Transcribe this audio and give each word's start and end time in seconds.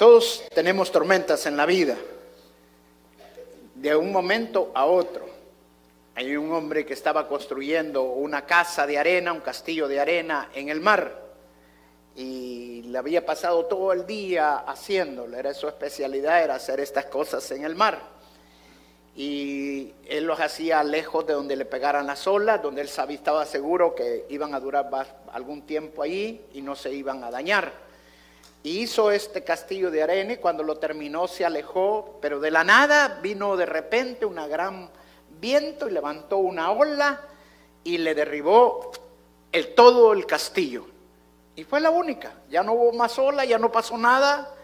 Todos 0.00 0.44
tenemos 0.54 0.90
tormentas 0.90 1.44
en 1.44 1.58
la 1.58 1.66
vida, 1.66 1.94
de 3.74 3.94
un 3.94 4.10
momento 4.10 4.72
a 4.74 4.86
otro. 4.86 5.26
Hay 6.14 6.38
un 6.38 6.50
hombre 6.54 6.86
que 6.86 6.94
estaba 6.94 7.28
construyendo 7.28 8.04
una 8.04 8.46
casa 8.46 8.86
de 8.86 8.96
arena, 8.96 9.30
un 9.34 9.40
castillo 9.40 9.88
de 9.88 10.00
arena 10.00 10.48
en 10.54 10.70
el 10.70 10.80
mar, 10.80 11.20
y 12.16 12.80
le 12.84 12.96
había 12.96 13.26
pasado 13.26 13.66
todo 13.66 13.92
el 13.92 14.06
día 14.06 14.60
haciéndolo, 14.60 15.36
era 15.36 15.52
su 15.52 15.68
especialidad, 15.68 16.44
era 16.44 16.54
hacer 16.54 16.80
estas 16.80 17.04
cosas 17.04 17.50
en 17.50 17.66
el 17.66 17.74
mar. 17.74 18.00
Y 19.14 19.92
él 20.08 20.24
los 20.24 20.40
hacía 20.40 20.82
lejos 20.82 21.26
de 21.26 21.34
donde 21.34 21.56
le 21.56 21.66
pegaran 21.66 22.06
las 22.06 22.26
olas, 22.26 22.62
donde 22.62 22.80
él 22.80 22.88
sabía, 22.88 23.18
estaba 23.18 23.44
seguro 23.44 23.94
que 23.94 24.24
iban 24.30 24.54
a 24.54 24.60
durar 24.60 24.88
algún 25.30 25.60
tiempo 25.66 26.02
allí 26.02 26.40
y 26.54 26.62
no 26.62 26.74
se 26.74 26.90
iban 26.90 27.22
a 27.22 27.30
dañar. 27.30 27.89
Hizo 28.62 29.10
este 29.10 29.42
castillo 29.42 29.90
de 29.90 30.02
arena 30.02 30.34
y 30.34 30.36
cuando 30.36 30.62
lo 30.62 30.76
terminó 30.76 31.26
se 31.26 31.46
alejó, 31.46 32.18
pero 32.20 32.40
de 32.40 32.50
la 32.50 32.62
nada 32.62 33.20
vino 33.22 33.56
de 33.56 33.64
repente 33.64 34.26
un 34.26 34.36
gran 34.36 34.90
viento 35.40 35.88
y 35.88 35.92
levantó 35.92 36.36
una 36.38 36.70
ola 36.70 37.22
y 37.84 37.98
le 37.98 38.14
derribó 38.14 38.92
el, 39.52 39.74
todo 39.74 40.12
el 40.12 40.26
castillo. 40.26 40.86
Y 41.56 41.64
fue 41.64 41.80
la 41.80 41.90
única, 41.90 42.34
ya 42.50 42.62
no 42.62 42.74
hubo 42.74 42.92
más 42.92 43.18
ola, 43.18 43.44
ya 43.44 43.58
no 43.58 43.72
pasó 43.72 43.96
nada. 43.96 44.54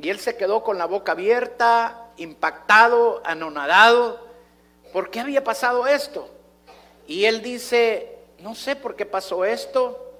Y 0.00 0.08
él 0.08 0.18
se 0.18 0.36
quedó 0.36 0.64
con 0.64 0.78
la 0.78 0.86
boca 0.86 1.12
abierta, 1.12 2.10
impactado, 2.16 3.22
anonadado. 3.24 4.20
¿Por 4.92 5.10
qué 5.10 5.20
había 5.20 5.44
pasado 5.44 5.86
esto? 5.86 6.28
Y 7.06 7.24
él 7.24 7.42
dice, 7.42 8.18
no 8.40 8.54
sé 8.54 8.76
por 8.76 8.96
qué 8.96 9.06
pasó 9.06 9.44
esto, 9.44 10.12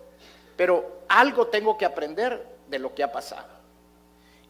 pero 0.56 1.03
algo 1.08 1.48
tengo 1.48 1.77
que 1.77 1.84
aprender 1.84 2.47
de 2.68 2.78
lo 2.78 2.94
que 2.94 3.02
ha 3.02 3.12
pasado. 3.12 3.62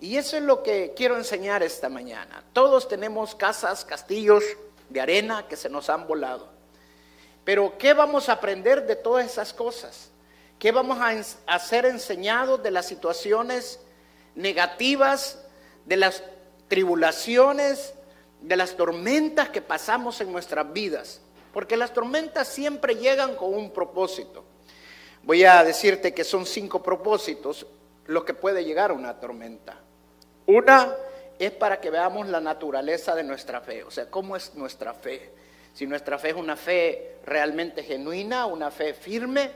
Y 0.00 0.16
eso 0.16 0.36
es 0.36 0.42
lo 0.42 0.64
que 0.64 0.94
quiero 0.96 1.16
enseñar 1.16 1.62
esta 1.62 1.88
mañana. 1.88 2.42
Todos 2.52 2.88
tenemos 2.88 3.36
casas, 3.36 3.84
castillos 3.84 4.42
de 4.88 5.00
arena 5.00 5.46
que 5.46 5.56
se 5.56 5.68
nos 5.68 5.88
han 5.88 6.08
volado. 6.08 6.48
Pero 7.44 7.78
¿qué 7.78 7.94
vamos 7.94 8.28
a 8.28 8.32
aprender 8.32 8.86
de 8.86 8.96
todas 8.96 9.24
esas 9.24 9.52
cosas? 9.52 10.10
¿Qué 10.58 10.70
vamos 10.70 10.98
a, 11.46 11.58
ser 11.58 11.86
enseñados 11.86 12.62
de 12.62 12.70
las 12.70 12.86
situaciones 12.86 13.80
negativas, 14.34 15.38
de 15.86 15.96
las 15.96 16.22
tribulaciones, 16.68 17.94
de 18.40 18.56
las 18.56 18.76
tormentas 18.76 19.50
que 19.50 19.62
pasamos 19.62 20.20
en 20.20 20.32
nuestras 20.32 20.72
vidas? 20.72 21.20
Porque 21.52 21.76
las 21.76 21.92
tormentas 21.92 22.48
siempre 22.48 22.94
llegan 22.96 23.34
con 23.34 23.54
un 23.54 23.72
propósito. 23.72 24.44
Voy 25.22 25.44
a 25.44 25.62
decirte 25.64 26.14
que 26.14 26.24
son 26.24 26.46
cinco 26.46 26.82
propósitos 26.82 27.66
lo 28.06 28.24
que 28.24 28.34
puede 28.34 28.64
llegar 28.64 28.90
a 28.90 28.94
una 28.94 29.20
tormenta. 29.20 29.76
Una 30.46 30.94
es 31.38 31.50
para 31.52 31.80
que 31.80 31.90
veamos 31.90 32.28
la 32.28 32.40
naturaleza 32.40 33.14
de 33.14 33.22
nuestra 33.22 33.60
fe, 33.60 33.84
o 33.84 33.90
sea, 33.90 34.10
cómo 34.10 34.36
es 34.36 34.54
nuestra 34.54 34.94
fe. 34.94 35.30
Si 35.74 35.86
nuestra 35.86 36.18
fe 36.18 36.30
es 36.30 36.36
una 36.36 36.56
fe 36.56 37.16
realmente 37.24 37.82
genuina, 37.82 38.46
una 38.46 38.70
fe 38.70 38.92
firme. 38.94 39.50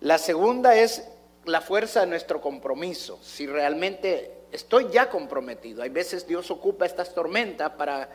La 0.00 0.18
segunda 0.18 0.74
es 0.74 1.08
la 1.44 1.60
fuerza 1.60 2.00
de 2.00 2.06
nuestro 2.06 2.40
compromiso, 2.40 3.18
si 3.22 3.46
realmente 3.46 4.38
estoy 4.52 4.88
ya 4.90 5.08
comprometido. 5.08 5.82
Hay 5.82 5.90
veces 5.90 6.26
Dios 6.26 6.50
ocupa 6.50 6.86
estas 6.86 7.14
tormentas 7.14 7.70
para 7.70 8.08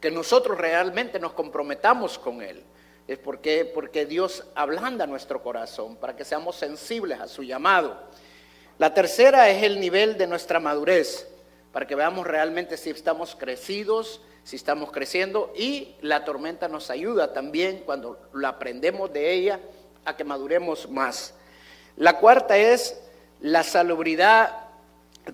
que 0.00 0.10
nosotros 0.10 0.58
realmente 0.58 1.18
nos 1.18 1.32
comprometamos 1.32 2.18
con 2.18 2.42
Él. 2.42 2.62
Es 3.06 3.18
porque, 3.18 3.64
porque 3.64 4.06
Dios 4.06 4.44
ablanda 4.54 5.06
nuestro 5.06 5.42
corazón, 5.42 5.96
para 5.96 6.16
que 6.16 6.24
seamos 6.24 6.56
sensibles 6.56 7.20
a 7.20 7.28
su 7.28 7.42
llamado. 7.42 7.96
La 8.82 8.92
tercera 8.92 9.48
es 9.48 9.62
el 9.62 9.78
nivel 9.78 10.18
de 10.18 10.26
nuestra 10.26 10.58
madurez, 10.58 11.28
para 11.70 11.86
que 11.86 11.94
veamos 11.94 12.26
realmente 12.26 12.76
si 12.76 12.90
estamos 12.90 13.36
crecidos, 13.36 14.20
si 14.42 14.56
estamos 14.56 14.90
creciendo 14.90 15.52
y 15.56 15.94
la 16.00 16.24
tormenta 16.24 16.66
nos 16.66 16.90
ayuda 16.90 17.32
también 17.32 17.84
cuando 17.86 18.28
la 18.34 18.48
aprendemos 18.48 19.12
de 19.12 19.34
ella 19.34 19.60
a 20.04 20.16
que 20.16 20.24
maduremos 20.24 20.90
más. 20.90 21.32
La 21.96 22.18
cuarta 22.18 22.56
es 22.56 23.00
la 23.38 23.62
salubridad, 23.62 24.64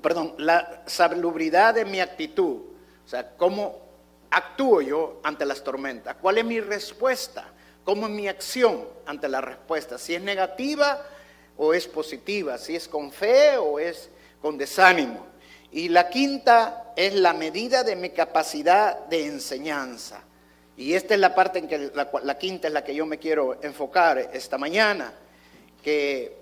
perdón, 0.02 0.34
la 0.36 0.82
salubridad 0.84 1.72
de 1.72 1.86
mi 1.86 2.00
actitud, 2.00 2.58
o 3.06 3.08
sea, 3.08 3.30
cómo 3.38 3.78
actúo 4.30 4.82
yo 4.82 5.20
ante 5.22 5.46
las 5.46 5.64
tormentas, 5.64 6.16
cuál 6.20 6.36
es 6.36 6.44
mi 6.44 6.60
respuesta, 6.60 7.46
cómo 7.82 8.08
es 8.08 8.12
mi 8.12 8.28
acción 8.28 8.86
ante 9.06 9.26
la 9.26 9.40
respuesta, 9.40 9.96
si 9.96 10.14
es 10.14 10.20
negativa 10.20 11.02
o 11.58 11.74
es 11.74 11.86
positiva, 11.86 12.56
si 12.56 12.76
es 12.76 12.88
con 12.88 13.12
fe 13.12 13.58
o 13.58 13.78
es 13.78 14.08
con 14.40 14.56
desánimo. 14.56 15.26
Y 15.70 15.88
la 15.88 16.08
quinta 16.08 16.92
es 16.96 17.14
la 17.14 17.34
medida 17.34 17.84
de 17.84 17.96
mi 17.96 18.10
capacidad 18.10 19.06
de 19.06 19.26
enseñanza. 19.26 20.22
Y 20.76 20.94
esta 20.94 21.14
es 21.14 21.20
la 21.20 21.34
parte 21.34 21.58
en 21.58 21.68
que 21.68 21.90
la, 21.92 22.38
quinta 22.38 22.68
es 22.68 22.72
la 22.74 22.84
que 22.84 22.94
yo 22.94 23.04
me 23.04 23.18
quiero 23.18 23.58
enfocar 23.62 24.30
esta 24.32 24.56
mañana, 24.56 25.12
que 25.82 26.38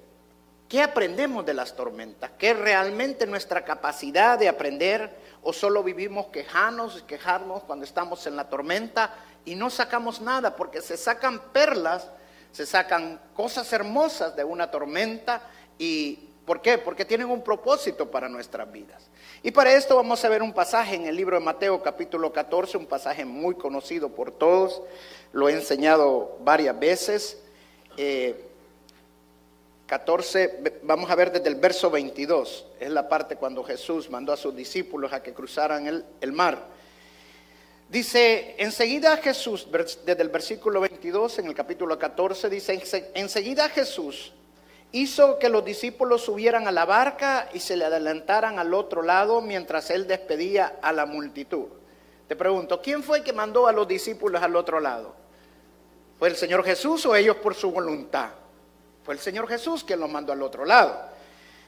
¿qué 0.69 0.83
aprendemos 0.83 1.47
de 1.47 1.55
las 1.55 1.75
tormentas? 1.75 2.33
¿Qué 2.39 2.53
realmente 2.53 3.27
nuestra 3.27 3.65
capacidad 3.65 4.39
de 4.39 4.49
aprender 4.49 5.11
o 5.43 5.55
solo 5.55 5.83
vivimos 5.83 6.27
quejarnos, 6.27 7.03
quejarnos 7.05 7.63
cuando 7.63 7.87
estamos 7.87 8.27
en 8.27 8.37
la 8.37 8.51
tormenta 8.51 9.15
y 9.47 9.55
no 9.55 9.71
sacamos 9.71 10.21
nada 10.21 10.55
porque 10.55 10.83
se 10.83 10.99
sacan 10.99 11.41
perlas 11.53 12.11
se 12.53 12.67
sacan 12.67 13.21
cosas 13.35 13.73
hermosas 13.73 14.35
de 14.37 14.45
una 14.45 14.71
tormenta 14.71 15.43
y 15.79 16.31
¿por 16.45 16.63
qué? 16.63 16.79
Porque 16.79 17.05
tienen 17.05 17.31
un 17.31 17.43
propósito 17.43 18.11
para 18.11 18.29
nuestras 18.29 18.71
vidas. 18.71 19.11
Y 19.43 19.51
para 19.51 19.75
esto 19.75 19.97
vamos 19.97 20.25
a 20.25 20.29
ver 20.29 20.43
un 20.43 20.53
pasaje 20.53 20.97
en 20.97 21.07
el 21.07 21.17
libro 21.17 21.39
de 21.39 21.45
Mateo 21.45 21.83
capítulo 21.83 22.33
14, 22.33 22.79
un 22.79 22.87
pasaje 22.87 23.25
muy 23.25 23.55
conocido 23.55 24.09
por 24.11 24.33
todos, 24.33 24.83
lo 25.33 25.49
he 25.49 25.53
enseñado 25.53 26.39
varias 26.41 26.79
veces. 26.79 27.43
14, 29.87 30.43
eh, 30.43 30.81
vamos 30.83 31.11
a 31.11 31.15
ver 31.15 31.33
desde 31.33 31.49
el 31.49 31.55
verso 31.57 31.91
22, 31.91 32.67
es 32.81 32.91
la 32.91 33.09
parte 33.09 33.37
cuando 33.37 33.63
Jesús 33.63 34.11
mandó 34.11 34.33
a 34.33 34.37
sus 34.37 34.55
discípulos 34.55 35.13
a 35.13 35.23
que 35.23 35.33
cruzaran 35.33 35.87
el, 35.87 36.05
el 36.21 36.33
mar. 36.33 36.67
Dice, 37.89 38.57
enseguida 38.59 39.17
Jesús, 39.19 39.69
desde 40.05 40.23
el 40.23 40.29
versículo 40.29 40.81
22 40.81 41.39
en 41.39 41.47
el 41.47 41.55
capítulo 41.55 41.99
14, 41.99 42.51
dice, 42.51 43.13
enseguida 43.15 43.69
Jesús 43.69 44.33
hizo 44.91 45.39
que 45.39 45.49
los 45.49 45.65
discípulos 45.65 46.25
subieran 46.25 46.67
a 46.67 46.73
la 46.73 46.85
barca 46.85 47.49
y 47.53 47.61
se 47.61 47.77
le 47.77 47.85
adelantaran 47.85 48.59
al 48.59 48.75
otro 48.75 49.03
lado 49.03 49.41
mientras 49.41 49.91
él 49.91 50.07
despedía 50.07 50.79
a 50.83 50.93
la 50.93 51.07
multitud. 51.07 51.67
Te 52.27 52.35
pregunto, 52.35 52.83
¿quién 52.83 53.05
fue 53.05 53.23
que 53.23 53.33
mandó 53.33 53.69
a 53.69 53.73
los 53.73 53.87
discípulos 53.87 54.43
al 54.43 54.57
otro 54.57 54.81
lado? 54.81 55.15
¿Fue 56.19 56.29
el 56.29 56.37
Señor 56.37 56.65
Jesús 56.65 57.07
o 57.07 57.15
ellos 57.15 57.37
por 57.37 57.55
su 57.55 57.71
voluntad? 57.71 58.31
Fue 59.05 59.15
el 59.15 59.21
Señor 59.21 59.47
Jesús 59.47 59.85
quien 59.85 60.01
los 60.01 60.11
mandó 60.11 60.33
al 60.33 60.43
otro 60.43 60.65
lado. 60.65 60.99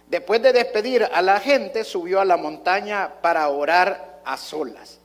Después 0.08 0.42
de 0.42 0.52
despedir 0.52 1.04
a 1.04 1.22
la 1.22 1.38
gente, 1.38 1.84
subió 1.84 2.20
a 2.20 2.24
la 2.24 2.36
montaña 2.36 3.12
para 3.20 3.48
orar 3.50 4.20
a 4.24 4.36
solas. 4.36 4.98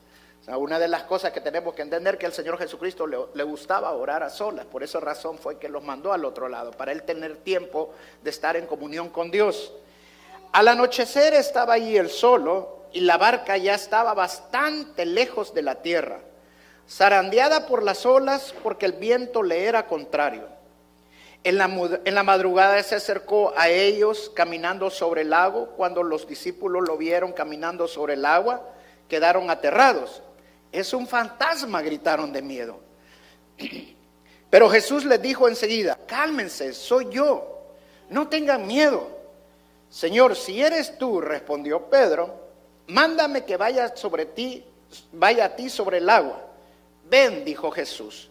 Una 0.47 0.77
de 0.77 0.89
las 0.89 1.03
cosas 1.03 1.31
que 1.31 1.39
tenemos 1.39 1.73
que 1.73 1.83
entender 1.83 2.17
que 2.17 2.25
el 2.25 2.33
Señor 2.33 2.57
Jesucristo 2.57 3.07
le, 3.07 3.43
gustaba 3.43 3.91
orar 3.93 4.23
a 4.23 4.29
solas, 4.29 4.65
por 4.65 4.83
esa 4.83 4.99
razón 4.99 5.37
fue 5.37 5.57
que 5.57 5.69
los 5.69 5.83
mandó 5.83 6.11
al 6.11 6.25
otro 6.25 6.49
lado, 6.49 6.71
para 6.71 6.91
él 6.91 7.03
tener 7.03 7.37
tiempo 7.37 7.93
de 8.21 8.29
estar 8.29 8.57
en 8.57 8.65
comunión 8.65 9.09
con 9.09 9.31
Dios. 9.31 9.71
Al 10.51 10.67
anochecer 10.67 11.33
estaba 11.33 11.75
allí 11.75 11.97
él 11.97 12.09
solo 12.09 12.83
y 12.91 13.01
la 13.01 13.17
barca 13.17 13.55
ya 13.55 13.73
estaba 13.73 14.13
bastante 14.13 15.05
lejos 15.05 15.53
de 15.53 15.61
la 15.61 15.81
tierra, 15.81 16.19
zarandeada 16.89 17.65
por 17.65 17.81
las 17.81 18.05
olas 18.05 18.53
porque 18.63 18.85
el 18.85 18.93
viento 18.93 19.43
le 19.43 19.63
era 19.63 19.87
contrario. 19.87 20.49
En 21.45 21.57
la, 21.57 21.65
en 22.05 22.15
la, 22.15 22.23
madrugada 22.23 22.81
se 22.83 22.95
acercó 22.95 23.53
a 23.57 23.69
ellos 23.69 24.31
caminando 24.33 24.89
sobre 24.89 25.21
el 25.21 25.31
lago. 25.31 25.71
Cuando 25.75 26.01
los 26.01 26.25
discípulos 26.25 26.87
lo 26.87 26.95
vieron 26.95 27.33
caminando 27.33 27.85
sobre 27.85 28.13
el 28.13 28.25
agua, 28.25 28.61
quedaron 29.09 29.49
aterrados. 29.49 30.21
Es 30.73 30.91
un 30.91 31.07
fantasma, 31.07 31.83
gritaron 31.83 32.33
de 32.33 32.41
miedo. 32.41 32.79
Pero 34.49 34.69
Jesús 34.69 35.05
les 35.05 35.21
dijo 35.21 35.47
enseguida, 35.47 35.97
cálmense, 36.07 36.73
soy 36.73 37.09
yo, 37.11 37.63
no 38.09 38.27
tengan 38.27 38.65
miedo. 38.65 39.07
Señor, 39.89 40.35
si 40.35 40.61
eres 40.61 40.97
tú, 40.97 41.21
respondió 41.21 41.89
Pedro, 41.89 42.33
mándame 42.87 43.45
que 43.45 43.55
vaya 43.55 43.95
sobre 43.95 44.25
ti, 44.25 44.65
vaya 45.11 45.45
a 45.45 45.55
ti 45.55 45.69
sobre 45.69 45.99
el 45.99 46.09
agua. 46.09 46.41
Ven, 47.07 47.45
dijo 47.45 47.69
Jesús. 47.69 48.29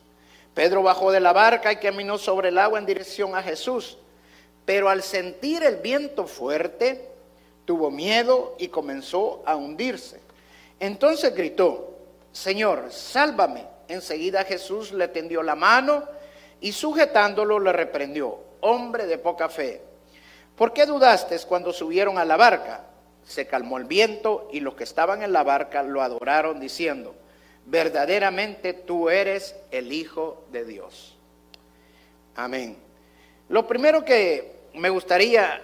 Pedro 0.52 0.82
bajó 0.82 1.12
de 1.12 1.20
la 1.20 1.32
barca 1.32 1.72
y 1.72 1.76
caminó 1.76 2.18
sobre 2.18 2.48
el 2.48 2.58
agua 2.58 2.80
en 2.80 2.86
dirección 2.86 3.36
a 3.36 3.42
Jesús. 3.42 3.98
Pero 4.64 4.88
al 4.88 5.04
sentir 5.04 5.62
el 5.62 5.76
viento 5.76 6.26
fuerte, 6.26 7.08
tuvo 7.64 7.90
miedo 7.90 8.56
y 8.58 8.68
comenzó 8.68 9.42
a 9.46 9.54
hundirse. 9.54 10.20
Entonces 10.80 11.34
gritó, 11.34 11.91
Señor, 12.32 12.90
sálvame. 12.90 13.66
Enseguida 13.88 14.44
Jesús 14.44 14.92
le 14.92 15.08
tendió 15.08 15.42
la 15.42 15.54
mano 15.54 16.04
y 16.60 16.72
sujetándolo 16.72 17.58
le 17.58 17.72
reprendió, 17.72 18.38
hombre 18.60 19.06
de 19.06 19.18
poca 19.18 19.48
fe. 19.48 19.82
¿Por 20.56 20.72
qué 20.72 20.86
dudaste 20.86 21.38
cuando 21.46 21.72
subieron 21.72 22.18
a 22.18 22.24
la 22.24 22.36
barca? 22.36 22.84
Se 23.24 23.46
calmó 23.46 23.78
el 23.78 23.84
viento 23.84 24.48
y 24.52 24.60
los 24.60 24.74
que 24.74 24.84
estaban 24.84 25.22
en 25.22 25.32
la 25.32 25.42
barca 25.42 25.82
lo 25.82 26.02
adoraron 26.02 26.58
diciendo, 26.58 27.14
verdaderamente 27.66 28.72
tú 28.72 29.10
eres 29.10 29.56
el 29.70 29.92
Hijo 29.92 30.44
de 30.50 30.64
Dios. 30.64 31.16
Amén. 32.34 32.76
Lo 33.48 33.66
primero 33.66 34.04
que 34.04 34.60
me 34.74 34.88
gustaría 34.88 35.60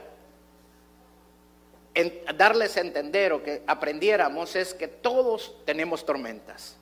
darles 2.36 2.76
a 2.76 2.80
entender 2.80 3.32
o 3.32 3.42
que 3.42 3.62
aprendiéramos 3.66 4.54
es 4.56 4.74
que 4.74 4.88
todos 4.88 5.54
tenemos 5.64 6.06
tormentas. 6.06 6.76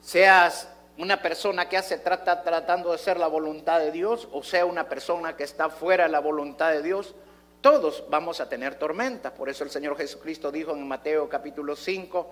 Seas 0.00 0.68
una 0.98 1.20
persona 1.20 1.68
que 1.68 1.76
hace 1.76 1.98
trata 1.98 2.42
tratando 2.42 2.92
de 2.92 2.98
ser 2.98 3.18
la 3.18 3.26
voluntad 3.26 3.80
de 3.80 3.92
Dios 3.92 4.28
o 4.32 4.42
sea 4.42 4.64
una 4.64 4.88
persona 4.88 5.36
que 5.36 5.44
está 5.44 5.68
fuera 5.68 6.04
de 6.04 6.10
la 6.10 6.20
voluntad 6.20 6.70
de 6.70 6.82
Dios, 6.82 7.14
todos 7.60 8.04
vamos 8.08 8.40
a 8.40 8.48
tener 8.48 8.76
tormentas. 8.76 9.32
Por 9.32 9.48
eso 9.48 9.64
el 9.64 9.70
Señor 9.70 9.96
Jesucristo 9.96 10.52
dijo 10.52 10.72
en 10.72 10.86
Mateo 10.86 11.28
capítulo 11.28 11.74
5 11.74 12.30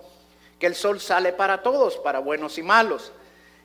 que 0.59 0.67
el 0.67 0.75
sol 0.75 0.99
sale 1.01 1.33
para 1.33 1.61
todos, 1.61 1.97
para 1.97 2.19
buenos 2.19 2.57
y 2.57 2.63
malos, 2.63 3.11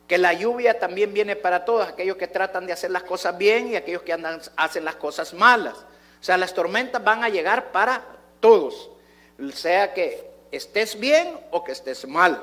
que 0.08 0.18
la 0.18 0.32
lluvia 0.32 0.78
también 0.78 1.14
viene 1.14 1.36
para 1.36 1.64
todos, 1.64 1.86
aquellos 1.86 2.16
que 2.16 2.26
tratan 2.26 2.66
de 2.66 2.72
hacer 2.72 2.90
las 2.90 3.04
cosas 3.04 3.38
bien 3.38 3.68
y 3.68 3.76
aquellos 3.76 4.02
que 4.02 4.12
andan, 4.12 4.40
hacen 4.56 4.84
las 4.84 4.96
cosas 4.96 5.32
malas. 5.32 5.76
O 6.20 6.24
sea, 6.24 6.36
las 6.36 6.52
tormentas 6.52 7.02
van 7.02 7.24
a 7.24 7.28
llegar 7.28 7.72
para 7.72 8.04
todos, 8.40 8.90
sea 9.54 9.94
que 9.94 10.30
estés 10.50 10.98
bien 10.98 11.38
o 11.50 11.64
que 11.64 11.72
estés 11.72 12.06
mal, 12.06 12.42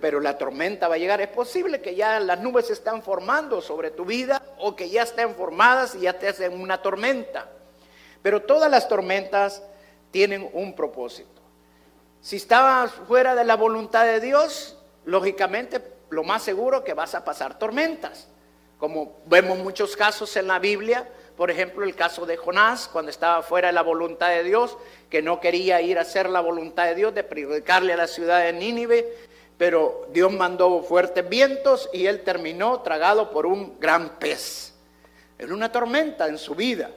pero 0.00 0.20
la 0.20 0.38
tormenta 0.38 0.88
va 0.88 0.94
a 0.94 0.98
llegar. 0.98 1.20
Es 1.20 1.28
posible 1.28 1.80
que 1.80 1.94
ya 1.94 2.20
las 2.20 2.40
nubes 2.40 2.68
se 2.68 2.72
están 2.72 3.02
formando 3.02 3.60
sobre 3.60 3.90
tu 3.90 4.04
vida 4.04 4.42
o 4.58 4.74
que 4.76 4.88
ya 4.88 5.02
estén 5.02 5.34
formadas 5.34 5.94
y 5.94 6.00
ya 6.00 6.18
te 6.18 6.28
hacen 6.28 6.58
una 6.58 6.80
tormenta. 6.80 7.50
Pero 8.22 8.42
todas 8.42 8.70
las 8.70 8.88
tormentas 8.88 9.62
tienen 10.10 10.48
un 10.52 10.74
propósito. 10.74 11.42
Si 12.20 12.36
estabas 12.36 12.92
fuera 12.92 13.34
de 13.34 13.44
la 13.44 13.56
voluntad 13.56 14.04
de 14.04 14.20
Dios, 14.20 14.78
lógicamente 15.04 15.82
lo 16.10 16.22
más 16.22 16.42
seguro 16.42 16.84
que 16.84 16.94
vas 16.94 17.14
a 17.14 17.24
pasar 17.24 17.58
tormentas. 17.58 18.28
Como 18.78 19.16
vemos 19.26 19.58
muchos 19.58 19.96
casos 19.96 20.36
en 20.36 20.46
la 20.46 20.58
Biblia, 20.58 21.08
por 21.36 21.50
ejemplo 21.50 21.84
el 21.84 21.94
caso 21.94 22.26
de 22.26 22.36
Jonás, 22.36 22.88
cuando 22.88 23.10
estaba 23.10 23.42
fuera 23.42 23.68
de 23.68 23.72
la 23.72 23.82
voluntad 23.82 24.28
de 24.28 24.44
Dios, 24.44 24.76
que 25.08 25.22
no 25.22 25.40
quería 25.40 25.80
ir 25.80 25.98
a 25.98 26.02
hacer 26.02 26.28
la 26.28 26.40
voluntad 26.40 26.86
de 26.86 26.94
Dios, 26.94 27.14
de 27.14 27.24
predicarle 27.24 27.92
a 27.92 27.96
la 27.96 28.06
ciudad 28.06 28.42
de 28.42 28.52
Nínive, 28.52 29.12
pero 29.58 30.06
Dios 30.12 30.32
mandó 30.32 30.82
fuertes 30.82 31.28
vientos 31.28 31.88
y 31.92 32.06
él 32.06 32.22
terminó 32.22 32.80
tragado 32.80 33.30
por 33.30 33.46
un 33.46 33.78
gran 33.78 34.18
pez. 34.18 34.74
Era 35.38 35.54
una 35.54 35.70
tormenta 35.70 36.26
en 36.28 36.38
su 36.38 36.54
vida. 36.54 36.90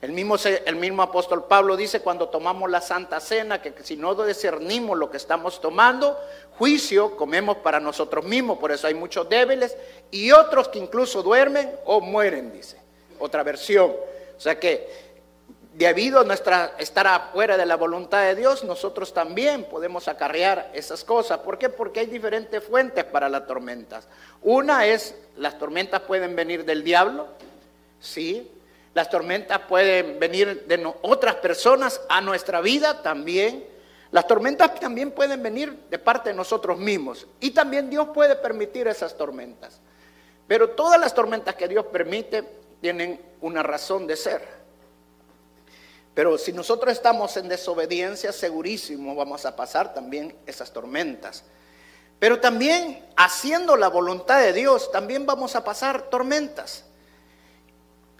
El 0.00 0.12
mismo, 0.12 0.36
el 0.64 0.76
mismo 0.76 1.02
apóstol 1.02 1.46
Pablo 1.46 1.76
dice 1.76 2.00
cuando 2.00 2.28
tomamos 2.28 2.70
la 2.70 2.80
Santa 2.80 3.18
Cena 3.18 3.60
que 3.60 3.74
si 3.82 3.96
no 3.96 4.14
discernimos 4.24 4.96
lo 4.96 5.10
que 5.10 5.16
estamos 5.16 5.60
tomando, 5.60 6.16
juicio 6.56 7.16
comemos 7.16 7.56
para 7.58 7.80
nosotros 7.80 8.24
mismos, 8.24 8.58
por 8.58 8.70
eso 8.70 8.86
hay 8.86 8.94
muchos 8.94 9.28
débiles 9.28 9.76
y 10.12 10.30
otros 10.30 10.68
que 10.68 10.78
incluso 10.78 11.22
duermen 11.22 11.72
o 11.84 12.00
mueren, 12.00 12.52
dice. 12.52 12.87
Otra 13.18 13.42
versión. 13.42 13.90
O 13.90 14.40
sea 14.40 14.58
que 14.58 15.08
debido 15.78 16.20
a 16.20 16.24
nuestra 16.24 16.72
estar 16.78 17.06
afuera 17.06 17.56
de 17.56 17.64
la 17.64 17.76
voluntad 17.76 18.22
de 18.22 18.34
Dios, 18.34 18.64
nosotros 18.64 19.14
también 19.14 19.64
podemos 19.64 20.08
acarrear 20.08 20.70
esas 20.74 21.04
cosas. 21.04 21.38
¿Por 21.38 21.56
qué? 21.56 21.68
Porque 21.68 22.00
hay 22.00 22.06
diferentes 22.06 22.62
fuentes 22.64 23.04
para 23.04 23.28
las 23.28 23.46
tormentas. 23.46 24.08
Una 24.42 24.86
es, 24.86 25.14
las 25.36 25.56
tormentas 25.56 26.00
pueden 26.00 26.34
venir 26.34 26.64
del 26.64 26.82
diablo, 26.82 27.28
sí, 28.00 28.50
las 28.92 29.08
tormentas 29.08 29.60
pueden 29.68 30.18
venir 30.18 30.64
de 30.66 30.92
otras 31.02 31.36
personas 31.36 32.00
a 32.08 32.20
nuestra 32.20 32.60
vida 32.60 33.00
también. 33.00 33.64
Las 34.10 34.26
tormentas 34.26 34.74
también 34.80 35.12
pueden 35.12 35.40
venir 35.40 35.84
de 35.88 35.98
parte 36.00 36.30
de 36.30 36.34
nosotros 36.34 36.78
mismos. 36.78 37.28
Y 37.38 37.52
también 37.52 37.88
Dios 37.88 38.08
puede 38.12 38.34
permitir 38.34 38.88
esas 38.88 39.16
tormentas. 39.16 39.80
Pero 40.48 40.70
todas 40.70 40.98
las 40.98 41.14
tormentas 41.14 41.54
que 41.54 41.68
Dios 41.68 41.86
permite 41.86 42.42
tienen 42.80 43.20
una 43.40 43.62
razón 43.62 44.06
de 44.06 44.16
ser. 44.16 44.58
Pero 46.14 46.36
si 46.36 46.52
nosotros 46.52 46.92
estamos 46.92 47.36
en 47.36 47.48
desobediencia, 47.48 48.32
segurísimo 48.32 49.14
vamos 49.14 49.46
a 49.46 49.54
pasar 49.54 49.94
también 49.94 50.36
esas 50.46 50.72
tormentas. 50.72 51.44
Pero 52.18 52.40
también 52.40 53.06
haciendo 53.16 53.76
la 53.76 53.88
voluntad 53.88 54.40
de 54.40 54.52
Dios, 54.52 54.90
también 54.90 55.26
vamos 55.26 55.54
a 55.54 55.62
pasar 55.62 56.10
tormentas. 56.10 56.84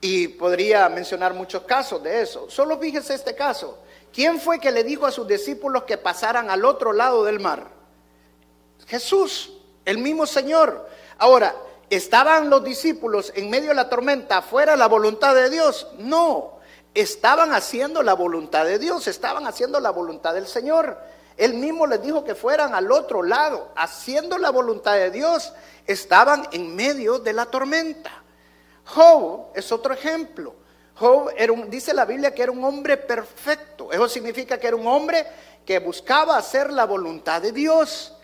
Y 0.00 0.28
podría 0.28 0.88
mencionar 0.88 1.35
muchos 1.35 1.64
casos 1.64 2.00
de 2.02 2.23
eso. 2.23 2.49
Solo 2.49 2.78
fíjese 2.78 3.14
este 3.14 3.35
caso. 3.35 3.83
¿Quién 4.12 4.40
fue 4.40 4.61
que 4.61 4.71
le 4.71 4.85
dijo 4.85 5.04
a 5.04 5.11
sus 5.11 5.26
discípulos 5.26 5.83
que 5.83 5.99
pasaran 5.99 6.50
al 6.50 6.64
otro 6.64 6.92
lado 6.92 7.25
del 7.25 7.40
mar? 7.40 7.66
Jesús, 8.87 9.52
el 9.85 9.99
mismo 9.99 10.25
Señor. 10.25 10.88
Ahora, 11.18 11.54
¿estaban 11.90 12.50
los 12.50 12.64
discípulos 12.64 13.33
en 13.35 13.50
medio 13.50 13.68
de 13.71 13.75
la 13.75 13.88
tormenta 13.88 14.42
fuera 14.42 14.73
de 14.73 14.78
la 14.78 14.88
voluntad 14.88 15.35
de 15.35 15.50
Dios? 15.50 15.88
No, 15.99 16.59
estaban 16.95 17.52
haciendo 17.52 18.02
la 18.02 18.14
voluntad 18.14 18.64
de 18.64 18.78
Dios, 18.78 19.07
estaban 19.07 19.47
haciendo 19.47 19.80
la 19.80 19.90
voluntad 19.90 20.35
del 20.35 20.47
Señor. 20.47 20.99
Él 21.37 21.54
mismo 21.54 21.87
les 21.87 22.02
dijo 22.02 22.25
que 22.25 22.35
fueran 22.35 22.75
al 22.75 22.90
otro 22.90 23.23
lado, 23.23 23.71
haciendo 23.76 24.38
la 24.38 24.50
voluntad 24.50 24.95
de 24.95 25.11
Dios. 25.11 25.52
Estaban 25.87 26.49
en 26.50 26.75
medio 26.75 27.21
de 27.21 27.33
la 27.33 27.47
tormenta. 27.47 28.11
Job 28.85 29.52
es 29.54 29.71
otro 29.71 29.95
ejemplo. 29.95 30.54
Job 30.97 31.30
dice 31.68 31.95
la 31.95 32.04
Biblia 32.04 32.35
que 32.35 32.42
era 32.42 32.50
un 32.50 32.64
hombre 32.64 32.97
perfecto. 32.97 33.92
Eso 33.92 34.09
significa 34.09 34.59
que 34.59 34.66
era 34.66 34.76
un 34.76 34.87
hombre 34.87 35.25
que 35.64 35.78
buscaba 35.78 36.37
hacer 36.37 36.73
la 36.73 36.87
voluntad 36.87 37.40
de 37.40 37.52
Dios. 37.52 38.17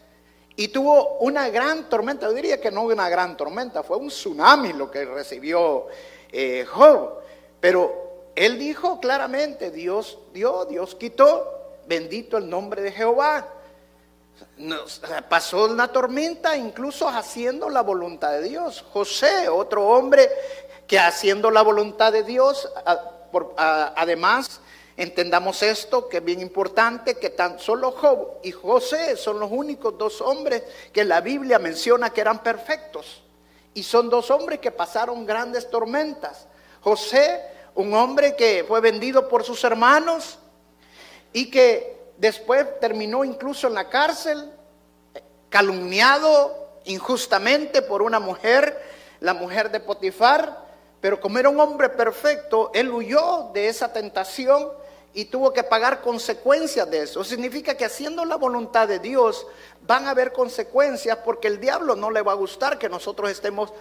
Y 0.56 0.68
tuvo 0.68 1.18
una 1.18 1.48
gran 1.48 1.88
tormenta. 1.88 2.26
Yo 2.26 2.32
diría 2.32 2.60
que 2.60 2.70
no 2.70 2.82
una 2.82 3.08
gran 3.08 3.36
tormenta, 3.36 3.82
fue 3.82 3.96
un 3.96 4.08
tsunami 4.08 4.72
lo 4.72 4.90
que 4.90 5.04
recibió 5.04 5.86
eh, 6.30 6.64
Job. 6.64 7.20
Pero 7.60 8.04
él 8.34 8.58
dijo 8.58 9.00
claramente, 9.00 9.70
Dios 9.70 10.18
dio, 10.32 10.64
Dios 10.64 10.94
quitó, 10.94 11.78
bendito 11.86 12.36
el 12.36 12.48
nombre 12.48 12.82
de 12.82 12.92
Jehová. 12.92 13.48
pasó 15.28 15.64
una 15.64 15.88
tormenta 15.88 16.56
incluso 16.56 17.08
haciendo 17.08 17.68
la 17.68 17.82
voluntad 17.82 18.32
de 18.32 18.42
Dios. 18.42 18.84
José, 18.92 19.48
otro 19.48 19.86
hombre 19.88 20.28
que 20.86 20.98
haciendo 20.98 21.50
la 21.50 21.62
voluntad 21.62 22.12
de 22.12 22.22
Dios, 22.22 22.70
además, 23.56 24.60
entendamos 24.96 25.62
esto, 25.62 26.08
que 26.08 26.18
es 26.18 26.24
bien 26.24 26.40
importante, 26.40 27.16
que 27.16 27.30
tan 27.30 27.58
solo 27.58 27.92
Job 27.92 28.38
y 28.42 28.52
José 28.52 29.16
son 29.16 29.40
los 29.40 29.50
únicos 29.50 29.98
dos 29.98 30.20
hombres 30.20 30.62
que 30.92 31.04
la 31.04 31.20
Biblia 31.20 31.58
menciona 31.58 32.10
que 32.10 32.20
eran 32.20 32.42
perfectos. 32.42 33.22
Y 33.74 33.82
son 33.82 34.08
dos 34.08 34.30
hombres 34.30 34.60
que 34.60 34.70
pasaron 34.70 35.26
grandes 35.26 35.68
tormentas. 35.68 36.46
José, 36.80 37.42
un 37.74 37.92
hombre 37.94 38.36
que 38.36 38.64
fue 38.66 38.80
vendido 38.80 39.28
por 39.28 39.42
sus 39.42 39.64
hermanos 39.64 40.38
y 41.32 41.50
que 41.50 42.12
después 42.16 42.78
terminó 42.80 43.24
incluso 43.24 43.66
en 43.66 43.74
la 43.74 43.88
cárcel, 43.88 44.52
calumniado 45.48 46.78
injustamente 46.84 47.82
por 47.82 48.02
una 48.02 48.20
mujer, 48.20 48.80
la 49.20 49.34
mujer 49.34 49.70
de 49.70 49.80
Potifar, 49.80 50.64
pero 51.00 51.20
como 51.20 51.38
era 51.38 51.48
un 51.48 51.60
hombre 51.60 51.88
perfecto, 51.88 52.70
él 52.72 52.90
huyó 52.90 53.50
de 53.52 53.68
esa 53.68 53.92
tentación 53.92 54.70
y 55.14 55.26
tuvo 55.26 55.52
que 55.52 55.62
pagar 55.62 56.02
consecuencias 56.02 56.90
de 56.90 57.02
eso. 57.02 57.22
Significa 57.22 57.76
que 57.76 57.84
haciendo 57.84 58.24
la 58.24 58.36
voluntad 58.36 58.88
de 58.88 58.98
Dios 58.98 59.46
van 59.86 60.06
a 60.06 60.10
haber 60.10 60.32
consecuencias 60.32 61.18
porque 61.24 61.46
el 61.46 61.60
diablo 61.60 61.94
no 61.94 62.10
le 62.10 62.20
va 62.20 62.32
a 62.32 62.36
gustar 62.36 62.78
que 62.78 62.88
nosotros 62.88 63.30
estemos 63.30 63.72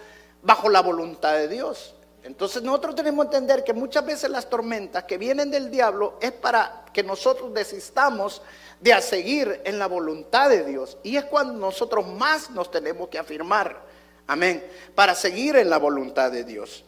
bajo 0.42 0.68
la 0.68 0.80
voluntad 0.80 1.34
de 1.34 1.48
Dios. 1.48 1.96
Entonces 2.22 2.62
nosotros 2.62 2.94
tenemos 2.94 3.26
que 3.26 3.36
entender 3.36 3.64
que 3.64 3.74
muchas 3.74 4.06
veces 4.06 4.30
las 4.30 4.48
tormentas 4.48 5.04
que 5.04 5.18
vienen 5.18 5.50
del 5.50 5.70
diablo 5.70 6.18
es 6.22 6.32
para 6.32 6.86
que 6.92 7.02
nosotros 7.02 7.52
desistamos 7.52 8.40
de 8.80 8.98
seguir 9.02 9.60
en 9.64 9.78
la 9.78 9.88
voluntad 9.88 10.48
de 10.48 10.64
Dios. 10.64 10.96
Y 11.02 11.16
es 11.16 11.24
cuando 11.24 11.52
nosotros 11.54 12.06
más 12.06 12.48
nos 12.50 12.70
tenemos 12.70 13.08
que 13.08 13.18
afirmar. 13.18 13.82
Amén. 14.26 14.64
Para 14.94 15.14
seguir 15.14 15.56
en 15.56 15.68
la 15.68 15.78
voluntad 15.78 16.30
de 16.30 16.44
Dios. 16.44 16.84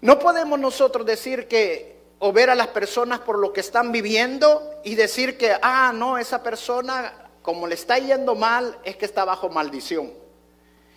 No 0.00 0.18
podemos 0.18 0.58
nosotros 0.58 1.06
decir 1.06 1.48
que 1.48 1.97
o 2.18 2.32
ver 2.32 2.50
a 2.50 2.54
las 2.54 2.68
personas 2.68 3.20
por 3.20 3.38
lo 3.38 3.52
que 3.52 3.60
están 3.60 3.92
viviendo 3.92 4.80
y 4.84 4.94
decir 4.94 5.38
que, 5.38 5.56
ah, 5.62 5.92
no, 5.94 6.18
esa 6.18 6.42
persona 6.42 7.12
como 7.42 7.66
le 7.66 7.74
está 7.74 7.98
yendo 7.98 8.34
mal 8.34 8.78
es 8.84 8.96
que 8.96 9.04
está 9.04 9.24
bajo 9.24 9.48
maldición. 9.48 10.12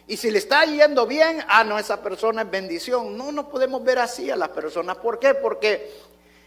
Y 0.07 0.17
si 0.17 0.31
le 0.31 0.39
está 0.39 0.65
yendo 0.65 1.05
bien, 1.05 1.43
ah, 1.47 1.63
no, 1.63 1.79
esa 1.79 2.01
persona 2.01 2.41
es 2.41 2.51
bendición. 2.51 3.17
No, 3.17 3.31
no 3.31 3.47
podemos 3.47 3.83
ver 3.83 3.99
así 3.99 4.29
a 4.29 4.35
las 4.35 4.49
personas. 4.49 4.97
¿Por 4.97 5.19
qué? 5.19 5.33
Porque 5.33 5.93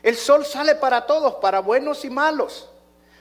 el 0.02 0.16
sol 0.16 0.44
sale 0.44 0.74
para 0.74 1.06
todos, 1.06 1.36
para 1.36 1.60
buenos 1.60 2.04
y 2.04 2.10
malos. 2.10 2.68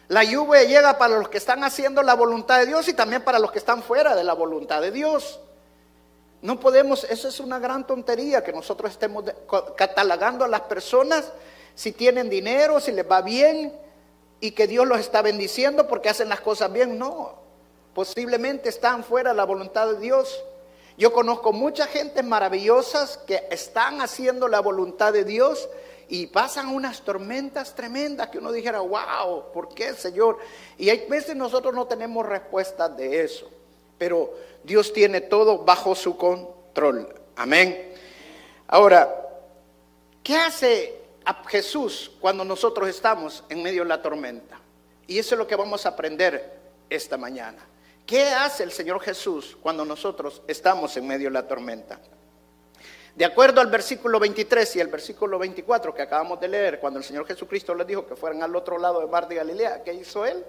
La 0.09 0.23
lluvia 0.23 0.63
llega 0.63 0.97
para 0.97 1.17
los 1.17 1.29
que 1.29 1.37
están 1.37 1.63
haciendo 1.63 2.03
la 2.03 2.15
voluntad 2.15 2.59
de 2.59 2.65
Dios 2.65 2.87
y 2.89 2.93
también 2.93 3.21
para 3.21 3.39
los 3.39 3.51
que 3.51 3.59
están 3.59 3.81
fuera 3.83 4.15
de 4.15 4.23
la 4.23 4.33
voluntad 4.33 4.81
de 4.81 4.91
Dios. 4.91 5.39
No 6.43 6.59
podemos, 6.59 7.05
eso 7.05 7.29
es 7.29 7.39
una 7.39 7.57
gran 7.57 7.87
tontería 7.87 8.43
que 8.43 8.51
nosotros 8.51 8.91
estemos 8.91 9.23
catalogando 9.77 10.43
a 10.43 10.49
las 10.49 10.59
personas 10.59 11.31
si 11.73 11.93
tienen 11.93 12.29
dinero, 12.29 12.81
si 12.81 12.91
les 12.91 13.09
va 13.09 13.21
bien 13.21 13.73
y 14.41 14.51
que 14.51 14.67
Dios 14.67 14.85
los 14.85 14.99
está 14.99 15.21
bendiciendo 15.21 15.87
porque 15.87 16.09
hacen 16.09 16.27
las 16.27 16.41
cosas 16.41 16.73
bien. 16.73 16.99
No, 16.99 17.35
posiblemente 17.93 18.67
están 18.67 19.05
fuera 19.05 19.29
de 19.29 19.37
la 19.37 19.45
voluntad 19.45 19.87
de 19.87 19.99
Dios. 20.01 20.43
Yo 20.97 21.13
conozco 21.13 21.53
mucha 21.53 21.87
gente 21.87 22.21
maravillosas 22.23 23.19
que 23.19 23.47
están 23.49 24.01
haciendo 24.01 24.49
la 24.49 24.59
voluntad 24.59 25.13
de 25.13 25.23
Dios 25.23 25.69
y 26.09 26.27
pasan 26.27 26.67
unas 26.67 27.03
tormentas 27.03 27.73
tremendas 27.73 28.27
que 28.27 28.39
uno 28.39 28.51
dijera, 28.51 28.81
wow, 28.81 29.53
¿por 29.53 29.73
qué, 29.73 29.93
Señor? 29.93 30.39
Y 30.77 30.89
hay 30.89 31.07
veces 31.07 31.37
nosotros 31.37 31.73
no 31.73 31.87
tenemos 31.87 32.25
respuesta 32.25 32.89
de 32.89 33.23
eso 33.23 33.49
pero 33.97 34.33
Dios 34.63 34.93
tiene 34.93 35.21
todo 35.21 35.59
bajo 35.59 35.95
su 35.95 36.17
control. 36.17 37.13
Amén. 37.35 37.93
Ahora, 38.67 39.13
¿qué 40.23 40.35
hace 40.35 40.99
Jesús 41.47 42.11
cuando 42.19 42.43
nosotros 42.43 42.89
estamos 42.89 43.43
en 43.49 43.61
medio 43.61 43.83
de 43.83 43.89
la 43.89 44.01
tormenta? 44.01 44.59
Y 45.07 45.19
eso 45.19 45.35
es 45.35 45.39
lo 45.39 45.47
que 45.47 45.55
vamos 45.55 45.85
a 45.85 45.89
aprender 45.89 46.59
esta 46.89 47.17
mañana. 47.17 47.65
¿Qué 48.05 48.25
hace 48.27 48.63
el 48.63 48.71
Señor 48.71 48.99
Jesús 49.01 49.57
cuando 49.61 49.85
nosotros 49.85 50.41
estamos 50.47 50.95
en 50.97 51.07
medio 51.07 51.29
de 51.29 51.33
la 51.33 51.47
tormenta? 51.47 51.99
De 53.15 53.25
acuerdo 53.25 53.61
al 53.61 53.67
versículo 53.67 54.19
23 54.19 54.75
y 54.75 54.79
el 54.79 54.87
versículo 54.87 55.37
24 55.37 55.93
que 55.93 56.01
acabamos 56.01 56.39
de 56.39 56.47
leer, 56.47 56.79
cuando 56.79 56.99
el 56.99 57.05
Señor 57.05 57.27
Jesucristo 57.27 57.75
les 57.75 57.85
dijo 57.85 58.07
que 58.07 58.15
fueran 58.15 58.41
al 58.41 58.55
otro 58.55 58.79
lado 58.79 58.99
del 58.99 59.09
mar 59.09 59.27
de 59.27 59.35
Galilea, 59.35 59.83
¿qué 59.83 59.93
hizo 59.93 60.25
él? 60.25 60.43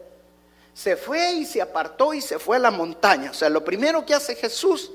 Se 0.75 0.97
fue 0.97 1.33
y 1.33 1.47
se 1.47 1.63
apartó 1.63 2.13
y 2.13 2.21
se 2.21 2.39
fue 2.39 2.57
a 2.57 2.61
la 2.61 2.73
montaña. 2.73 3.31
O 3.31 3.35
sea, 3.35 3.49
lo 3.49 3.65
primero 3.65 4.05
que 4.05 4.13
hace 4.13 4.35
Jesús 4.35 4.91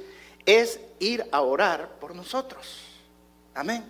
es 0.45 0.79
ir 0.99 1.25
a 1.31 1.41
orar 1.41 1.87
por 1.99 2.13
nosotros. 2.13 2.81
Amén. 3.55 3.83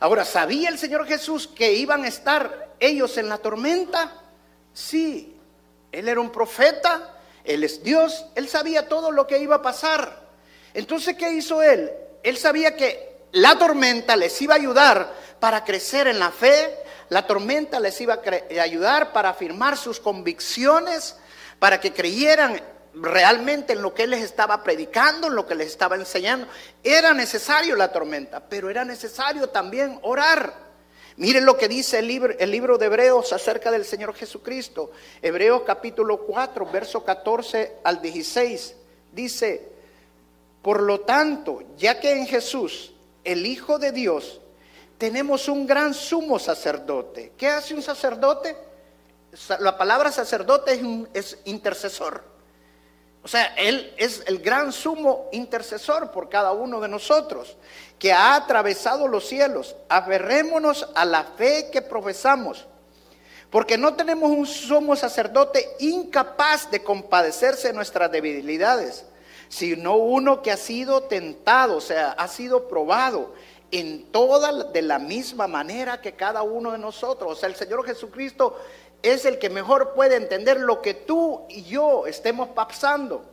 Ahora, 0.00 0.24
¿sabía 0.24 0.68
el 0.68 0.78
Señor 0.78 1.06
Jesús 1.06 1.48
que 1.48 1.74
iban 1.74 2.04
a 2.04 2.08
estar 2.08 2.68
ellos 2.78 3.18
en 3.18 3.28
la 3.28 3.38
tormenta? 3.38 4.12
Sí, 4.72 5.36
Él 5.90 6.08
era 6.08 6.20
un 6.20 6.30
profeta, 6.30 7.16
Él 7.44 7.64
es 7.64 7.82
Dios, 7.82 8.26
Él 8.36 8.48
sabía 8.48 8.88
todo 8.88 9.10
lo 9.10 9.26
que 9.26 9.38
iba 9.38 9.56
a 9.56 9.62
pasar. 9.62 10.28
Entonces, 10.72 11.16
¿qué 11.16 11.32
hizo 11.32 11.62
Él? 11.62 11.90
Él 12.22 12.36
sabía 12.36 12.76
que 12.76 13.18
la 13.32 13.58
tormenta 13.58 14.14
les 14.14 14.40
iba 14.40 14.54
a 14.54 14.58
ayudar 14.58 15.12
para 15.40 15.64
crecer 15.64 16.06
en 16.06 16.20
la 16.20 16.30
fe, 16.30 16.78
la 17.08 17.26
tormenta 17.26 17.80
les 17.80 18.00
iba 18.00 18.14
a 18.14 18.62
ayudar 18.62 19.12
para 19.12 19.30
afirmar 19.30 19.76
sus 19.76 20.00
convicciones, 20.00 21.16
para 21.58 21.80
que 21.80 21.92
creyeran 21.92 22.60
realmente 22.94 23.72
en 23.72 23.82
lo 23.82 23.94
que 23.94 24.04
él 24.04 24.10
les 24.10 24.22
estaba 24.22 24.62
predicando, 24.62 25.28
en 25.28 25.34
lo 25.34 25.46
que 25.46 25.54
les 25.54 25.68
estaba 25.68 25.96
enseñando. 25.96 26.46
Era 26.82 27.14
necesario 27.14 27.76
la 27.76 27.92
tormenta, 27.92 28.40
pero 28.40 28.70
era 28.70 28.84
necesario 28.84 29.48
también 29.48 29.98
orar. 30.02 30.68
Miren 31.16 31.44
lo 31.44 31.56
que 31.56 31.66
dice 31.66 31.98
el 31.98 32.06
libro, 32.06 32.34
el 32.38 32.50
libro 32.50 32.78
de 32.78 32.86
Hebreos 32.86 33.32
acerca 33.32 33.70
del 33.70 33.84
Señor 33.84 34.14
Jesucristo. 34.14 34.92
Hebreos 35.20 35.62
capítulo 35.66 36.18
4, 36.18 36.66
verso 36.66 37.04
14 37.04 37.78
al 37.82 38.00
16. 38.00 38.74
Dice, 39.12 39.68
por 40.62 40.82
lo 40.82 41.00
tanto, 41.00 41.62
ya 41.76 41.98
que 41.98 42.12
en 42.12 42.26
Jesús, 42.26 42.92
el 43.24 43.46
Hijo 43.46 43.78
de 43.78 43.90
Dios, 43.90 44.40
tenemos 44.98 45.48
un 45.48 45.66
gran 45.66 45.94
sumo 45.94 46.38
sacerdote. 46.38 47.32
¿Qué 47.36 47.46
hace 47.48 47.72
un 47.72 47.82
sacerdote? 47.82 48.56
La 49.60 49.78
palabra 49.78 50.10
sacerdote 50.10 50.80
es, 51.14 51.38
intercesor. 51.44 52.24
O 53.22 53.28
sea, 53.28 53.54
Él 53.56 53.94
es 53.96 54.24
el 54.26 54.40
gran 54.40 54.72
sumo 54.72 55.28
intercesor 55.32 56.10
por 56.10 56.28
cada 56.28 56.52
uno 56.52 56.80
de 56.80 56.88
nosotros, 56.88 57.56
que 57.98 58.12
ha 58.12 58.34
atravesado 58.34 59.06
los 59.06 59.26
cielos. 59.26 59.76
Aferrémonos 59.88 60.88
a 60.94 61.04
la 61.04 61.24
fe 61.24 61.68
que 61.70 61.82
profesamos, 61.82 62.66
porque 63.50 63.78
no 63.78 63.94
tenemos 63.94 64.30
un 64.30 64.46
sumo 64.46 64.96
sacerdote 64.96 65.76
incapaz 65.78 66.70
de 66.70 66.82
compadecerse 66.82 67.68
de 67.68 67.74
nuestras 67.74 68.10
debilidades, 68.10 69.04
sino 69.48 69.96
uno 69.96 70.42
que 70.42 70.50
ha 70.50 70.56
sido 70.56 71.04
tentado, 71.04 71.76
o 71.76 71.80
sea, 71.80 72.12
ha 72.12 72.28
sido 72.28 72.68
probado 72.68 73.32
en 73.70 74.10
toda 74.10 74.64
de 74.64 74.82
la 74.82 74.98
misma 74.98 75.46
manera 75.46 76.00
que 76.00 76.12
cada 76.12 76.42
uno 76.42 76.72
de 76.72 76.78
nosotros. 76.78 77.32
O 77.32 77.36
sea, 77.36 77.48
el 77.48 77.56
Señor 77.56 77.84
Jesucristo 77.84 78.58
es 79.02 79.24
el 79.24 79.38
que 79.38 79.50
mejor 79.50 79.94
puede 79.94 80.16
entender 80.16 80.60
lo 80.60 80.80
que 80.82 80.94
tú 80.94 81.44
y 81.48 81.64
yo 81.64 82.06
estemos 82.06 82.48
pasando. 82.48 83.24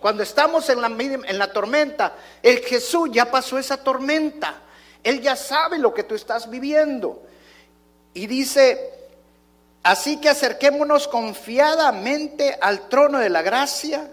Cuando 0.00 0.22
estamos 0.22 0.68
en 0.68 0.80
la, 0.80 0.88
en 0.88 1.38
la 1.38 1.52
tormenta, 1.52 2.14
el 2.42 2.58
Jesús 2.58 3.10
ya 3.12 3.30
pasó 3.30 3.58
esa 3.58 3.82
tormenta. 3.82 4.62
Él 5.02 5.20
ya 5.20 5.36
sabe 5.36 5.78
lo 5.78 5.94
que 5.94 6.04
tú 6.04 6.14
estás 6.14 6.48
viviendo. 6.50 7.22
Y 8.14 8.26
dice, 8.26 8.92
así 9.82 10.20
que 10.20 10.28
acerquémonos 10.28 11.08
confiadamente 11.08 12.56
al 12.60 12.88
trono 12.88 13.18
de 13.18 13.30
la 13.30 13.42
gracia 13.42 14.08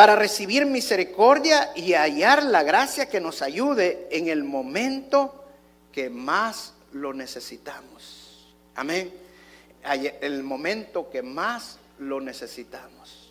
para 0.00 0.16
recibir 0.16 0.64
misericordia 0.64 1.72
y 1.76 1.92
hallar 1.92 2.42
la 2.42 2.62
gracia 2.62 3.10
que 3.10 3.20
nos 3.20 3.42
ayude 3.42 4.08
en 4.10 4.28
el 4.28 4.44
momento 4.44 5.44
que 5.92 6.08
más 6.08 6.72
lo 6.92 7.12
necesitamos. 7.12 8.48
Amén. 8.76 9.12
El 10.22 10.42
momento 10.42 11.10
que 11.10 11.20
más 11.20 11.76
lo 11.98 12.18
necesitamos. 12.18 13.30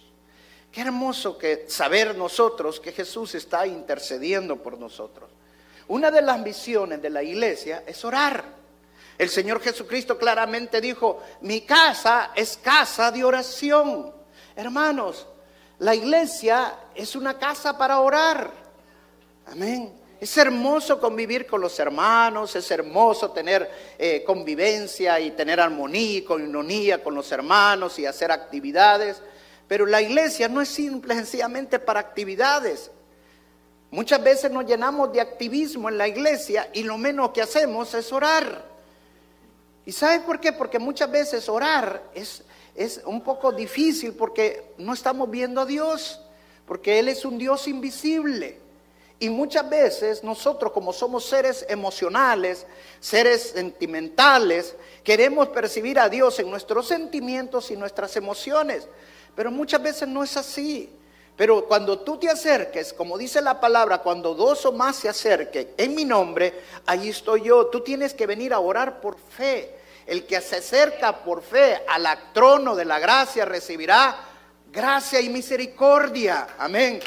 Qué 0.71 0.81
hermoso 0.81 1.39
que 1.39 1.65
saber 1.67 2.15
nosotros 2.15 2.79
que 2.79 2.91
Jesús 2.91 3.33
está 3.33 3.65
intercediendo 3.65 4.57
por 4.57 4.77
nosotros. 4.77 5.27
Una 5.87 6.11
de 6.11 6.21
las 6.21 6.39
misiones 6.39 7.01
de 7.01 7.09
la 7.09 7.23
iglesia 7.23 7.83
es 7.87 8.05
orar. 8.05 8.45
El 9.17 9.29
Señor 9.29 9.59
Jesucristo 9.59 10.19
claramente 10.19 10.79
dijo, 10.79 11.23
mi 11.41 11.61
casa 11.61 12.29
es 12.35 12.59
casa 12.61 13.09
de 13.09 13.23
oración. 13.23 14.13
Hermanos, 14.55 15.25
la 15.79 15.95
iglesia 15.95 16.73
es 16.93 17.15
una 17.15 17.37
casa 17.37 17.77
para 17.77 17.99
orar. 18.01 18.51
Amén. 19.47 19.93
Es 20.19 20.37
hermoso 20.37 20.99
convivir 20.99 21.47
con 21.47 21.61
los 21.61 21.79
hermanos, 21.79 22.53
es 22.57 22.69
hermoso 22.69 23.31
tener 23.31 23.69
eh, 23.97 24.21
convivencia 24.25 25.17
y 25.21 25.31
tener 25.31 25.61
armonía 25.61 26.17
y 26.17 26.21
con 26.23 27.15
los 27.15 27.31
hermanos 27.31 27.97
y 27.97 28.05
hacer 28.05 28.29
actividades. 28.29 29.21
Pero 29.69 29.85
la 29.85 30.01
iglesia 30.01 30.49
no 30.49 30.61
es 30.61 30.67
simple, 30.67 31.15
sencillamente 31.15 31.79
para 31.79 32.01
actividades. 32.01 32.91
Muchas 33.91 34.21
veces 34.21 34.51
nos 34.51 34.65
llenamos 34.65 35.13
de 35.13 35.21
activismo 35.21 35.87
en 35.87 35.97
la 35.97 36.07
iglesia 36.07 36.69
y 36.73 36.83
lo 36.83 36.97
menos 36.97 37.29
que 37.29 37.41
hacemos 37.41 37.93
es 37.93 38.11
orar. 38.11 38.65
¿Y 39.85 39.93
sabe 39.93 40.19
por 40.19 40.41
qué? 40.41 40.51
Porque 40.51 40.77
muchas 40.77 41.09
veces 41.09 41.47
orar 41.47 42.03
es 42.13 42.43
es 42.75 43.01
un 43.05 43.21
poco 43.21 43.51
difícil 43.51 44.13
porque 44.13 44.73
no 44.77 44.93
estamos 44.93 45.29
viendo 45.29 45.61
a 45.61 45.65
Dios, 45.65 46.21
porque 46.65 46.99
Él 46.99 47.09
es 47.09 47.25
un 47.25 47.37
Dios 47.37 47.67
invisible. 47.67 48.59
Y 49.21 49.29
muchas 49.29 49.69
veces 49.69 50.23
nosotros 50.23 50.71
como 50.71 50.93
somos 50.93 51.25
seres 51.25 51.65
emocionales, 51.67 52.65
seres 53.01 53.49
sentimentales, 53.49 54.75
queremos 55.03 55.49
percibir 55.49 55.99
a 55.99 56.07
Dios 56.07 56.39
en 56.39 56.49
nuestros 56.49 56.87
sentimientos 56.87 57.69
y 57.69 57.75
nuestras 57.75 58.15
emociones. 58.15 58.87
Pero 59.35 59.51
muchas 59.51 59.83
veces 59.83 60.07
no 60.07 60.23
es 60.23 60.37
así. 60.37 60.89
Pero 61.35 61.65
cuando 61.65 61.99
tú 61.99 62.17
te 62.17 62.29
acerques, 62.29 62.91
como 62.91 63.17
dice 63.17 63.41
la 63.41 63.61
palabra, 63.61 63.99
cuando 63.99 64.33
dos 64.33 64.65
o 64.65 64.73
más 64.73 64.97
se 64.97 65.07
acerquen 65.07 65.69
en 65.77 65.95
mi 65.95 66.03
nombre, 66.03 66.53
ahí 66.85 67.09
estoy 67.09 67.43
yo. 67.43 67.67
Tú 67.67 67.81
tienes 67.81 68.13
que 68.13 68.27
venir 68.27 68.53
a 68.53 68.59
orar 68.59 68.99
por 68.99 69.17
fe. 69.17 69.73
El 70.09 70.25
que 70.25 70.41
se 70.41 70.55
acerca 70.55 71.23
por 71.23 71.43
fe 71.43 71.83
al 71.87 72.33
trono 72.33 72.75
de 72.75 72.83
la 72.83 72.97
gracia 72.97 73.45
recibirá 73.45 74.17
gracia 74.71 75.21
y 75.21 75.29
misericordia. 75.29 76.47
Amén. 76.57 76.99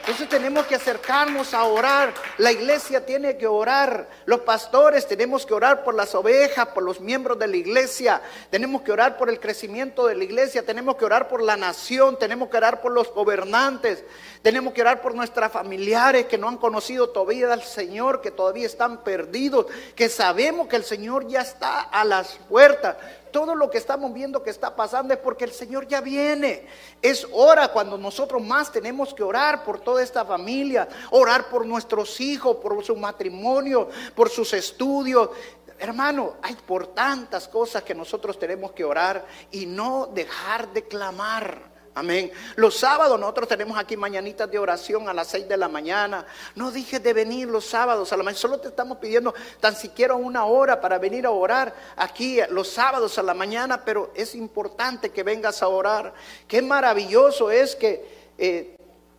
Entonces 0.00 0.28
tenemos 0.28 0.66
que 0.66 0.74
acercarnos 0.74 1.54
a 1.54 1.62
orar. 1.62 2.12
La 2.38 2.50
iglesia 2.50 3.06
tiene 3.06 3.36
que 3.36 3.46
orar. 3.46 4.08
Los 4.28 4.40
pastores 4.40 5.08
tenemos 5.08 5.46
que 5.46 5.54
orar 5.54 5.82
por 5.82 5.94
las 5.94 6.14
ovejas, 6.14 6.66
por 6.74 6.82
los 6.82 7.00
miembros 7.00 7.38
de 7.38 7.46
la 7.46 7.56
iglesia. 7.56 8.20
Tenemos 8.50 8.82
que 8.82 8.92
orar 8.92 9.16
por 9.16 9.30
el 9.30 9.40
crecimiento 9.40 10.06
de 10.06 10.14
la 10.14 10.22
iglesia. 10.22 10.66
Tenemos 10.66 10.96
que 10.96 11.06
orar 11.06 11.28
por 11.28 11.42
la 11.42 11.56
nación. 11.56 12.18
Tenemos 12.18 12.50
que 12.50 12.58
orar 12.58 12.82
por 12.82 12.92
los 12.92 13.10
gobernantes. 13.10 14.04
Tenemos 14.42 14.74
que 14.74 14.82
orar 14.82 15.00
por 15.00 15.14
nuestros 15.14 15.50
familiares 15.50 16.26
que 16.26 16.36
no 16.36 16.46
han 16.46 16.58
conocido 16.58 17.08
todavía 17.08 17.50
al 17.50 17.62
Señor, 17.62 18.20
que 18.20 18.30
todavía 18.30 18.66
están 18.66 19.02
perdidos, 19.02 19.64
que 19.96 20.10
sabemos 20.10 20.68
que 20.68 20.76
el 20.76 20.84
Señor 20.84 21.26
ya 21.26 21.40
está 21.40 21.80
a 21.80 22.04
las 22.04 22.34
puertas. 22.50 22.96
Todo 23.30 23.54
lo 23.54 23.70
que 23.70 23.78
estamos 23.78 24.12
viendo 24.14 24.42
que 24.42 24.50
está 24.50 24.74
pasando 24.74 25.12
es 25.12 25.20
porque 25.20 25.44
el 25.44 25.52
Señor 25.52 25.86
ya 25.86 26.00
viene. 26.00 26.66
Es 27.02 27.26
hora 27.32 27.68
cuando 27.68 27.98
nosotros 27.98 28.42
más 28.42 28.72
tenemos 28.72 29.12
que 29.12 29.22
orar 29.22 29.64
por 29.64 29.80
toda 29.80 30.02
esta 30.02 30.24
familia, 30.24 30.88
orar 31.10 31.48
por 31.48 31.66
nuestros 31.66 32.20
hijos, 32.20 32.56
por 32.56 32.82
su 32.84 32.96
matrimonio, 32.96 33.88
por 34.18 34.30
sus 34.30 34.52
estudios. 34.52 35.30
Hermano, 35.78 36.38
hay 36.42 36.56
por 36.56 36.88
tantas 36.88 37.46
cosas 37.46 37.84
que 37.84 37.94
nosotros 37.94 38.36
tenemos 38.36 38.72
que 38.72 38.82
orar 38.82 39.24
y 39.52 39.64
no 39.64 40.08
dejar 40.12 40.72
de 40.72 40.88
clamar. 40.88 41.62
Amén. 41.94 42.32
Los 42.56 42.76
sábados 42.76 43.18
nosotros 43.20 43.46
tenemos 43.46 43.78
aquí 43.78 43.96
mañanitas 43.96 44.50
de 44.50 44.58
oración 44.58 45.08
a 45.08 45.14
las 45.14 45.28
6 45.28 45.48
de 45.48 45.56
la 45.56 45.68
mañana. 45.68 46.26
No 46.56 46.72
dije 46.72 46.98
de 46.98 47.12
venir 47.12 47.46
los 47.46 47.64
sábados 47.64 48.12
a 48.12 48.16
la 48.16 48.24
mañana. 48.24 48.40
Solo 48.40 48.58
te 48.58 48.66
estamos 48.66 48.98
pidiendo 48.98 49.32
tan 49.60 49.76
siquiera 49.76 50.16
una 50.16 50.46
hora 50.46 50.80
para 50.80 50.98
venir 50.98 51.24
a 51.24 51.30
orar 51.30 51.72
aquí 51.94 52.40
los 52.50 52.68
sábados 52.68 53.18
a 53.18 53.22
la 53.22 53.34
mañana, 53.34 53.84
pero 53.84 54.10
es 54.16 54.34
importante 54.34 55.10
que 55.10 55.22
vengas 55.22 55.62
a 55.62 55.68
orar. 55.68 56.12
Qué 56.48 56.60
maravilloso 56.60 57.52
es 57.52 57.76
que 57.76 58.18
eh, 58.36 58.77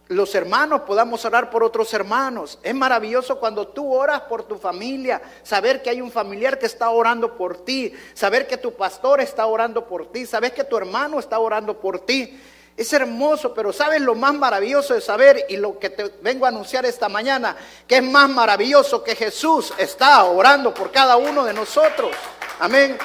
los 0.10 0.34
hermanos 0.34 0.82
podamos 0.82 1.24
orar 1.24 1.52
por 1.52 1.64
otros 1.64 1.94
hermanos. 1.94 2.58
Es 2.64 2.74
maravilloso 2.74 3.40
cuando 3.40 3.68
tú 3.68 3.94
oras 3.94 4.22
por 4.22 4.44
tu 4.44 4.58
familia, 4.58 5.22
saber 5.44 5.84
que 5.84 5.92
hay 5.92 6.02
un 6.02 6.12
familiar 6.12 6.58
que 6.58 6.66
está 6.66 6.90
orando 6.90 7.38
por 7.38 7.64
ti, 7.64 7.94
saber 8.16 8.48
que 8.48 8.58
tu 8.58 8.74
pastor 8.74 9.22
está 9.22 9.46
orando 9.46 9.86
por 9.86 10.12
ti, 10.12 10.26
saber 10.26 10.52
que 10.54 10.64
tu 10.64 10.78
hermano 10.78 11.20
está 11.20 11.38
orando 11.38 11.80
por 11.80 12.00
ti. 12.00 12.40
Es 12.76 12.92
hermoso, 12.92 13.54
pero 13.54 13.72
¿sabes 13.72 14.02
lo 14.02 14.16
más 14.16 14.34
maravilloso 14.34 14.96
de 14.96 15.02
saber 15.02 15.46
y 15.48 15.58
lo 15.58 15.78
que 15.78 15.92
te 15.92 16.12
vengo 16.22 16.46
a 16.46 16.50
anunciar 16.50 16.86
esta 16.86 17.08
mañana? 17.08 17.56
Que 17.86 17.98
es 17.98 18.04
más 18.04 18.30
maravilloso 18.30 19.04
que 19.04 19.16
Jesús 19.16 19.74
está 19.78 20.24
orando 20.24 20.74
por 20.74 20.92
cada 20.92 21.18
uno 21.18 21.46
de 21.46 21.54
nosotros. 21.54 22.12
Amén. 22.60 22.98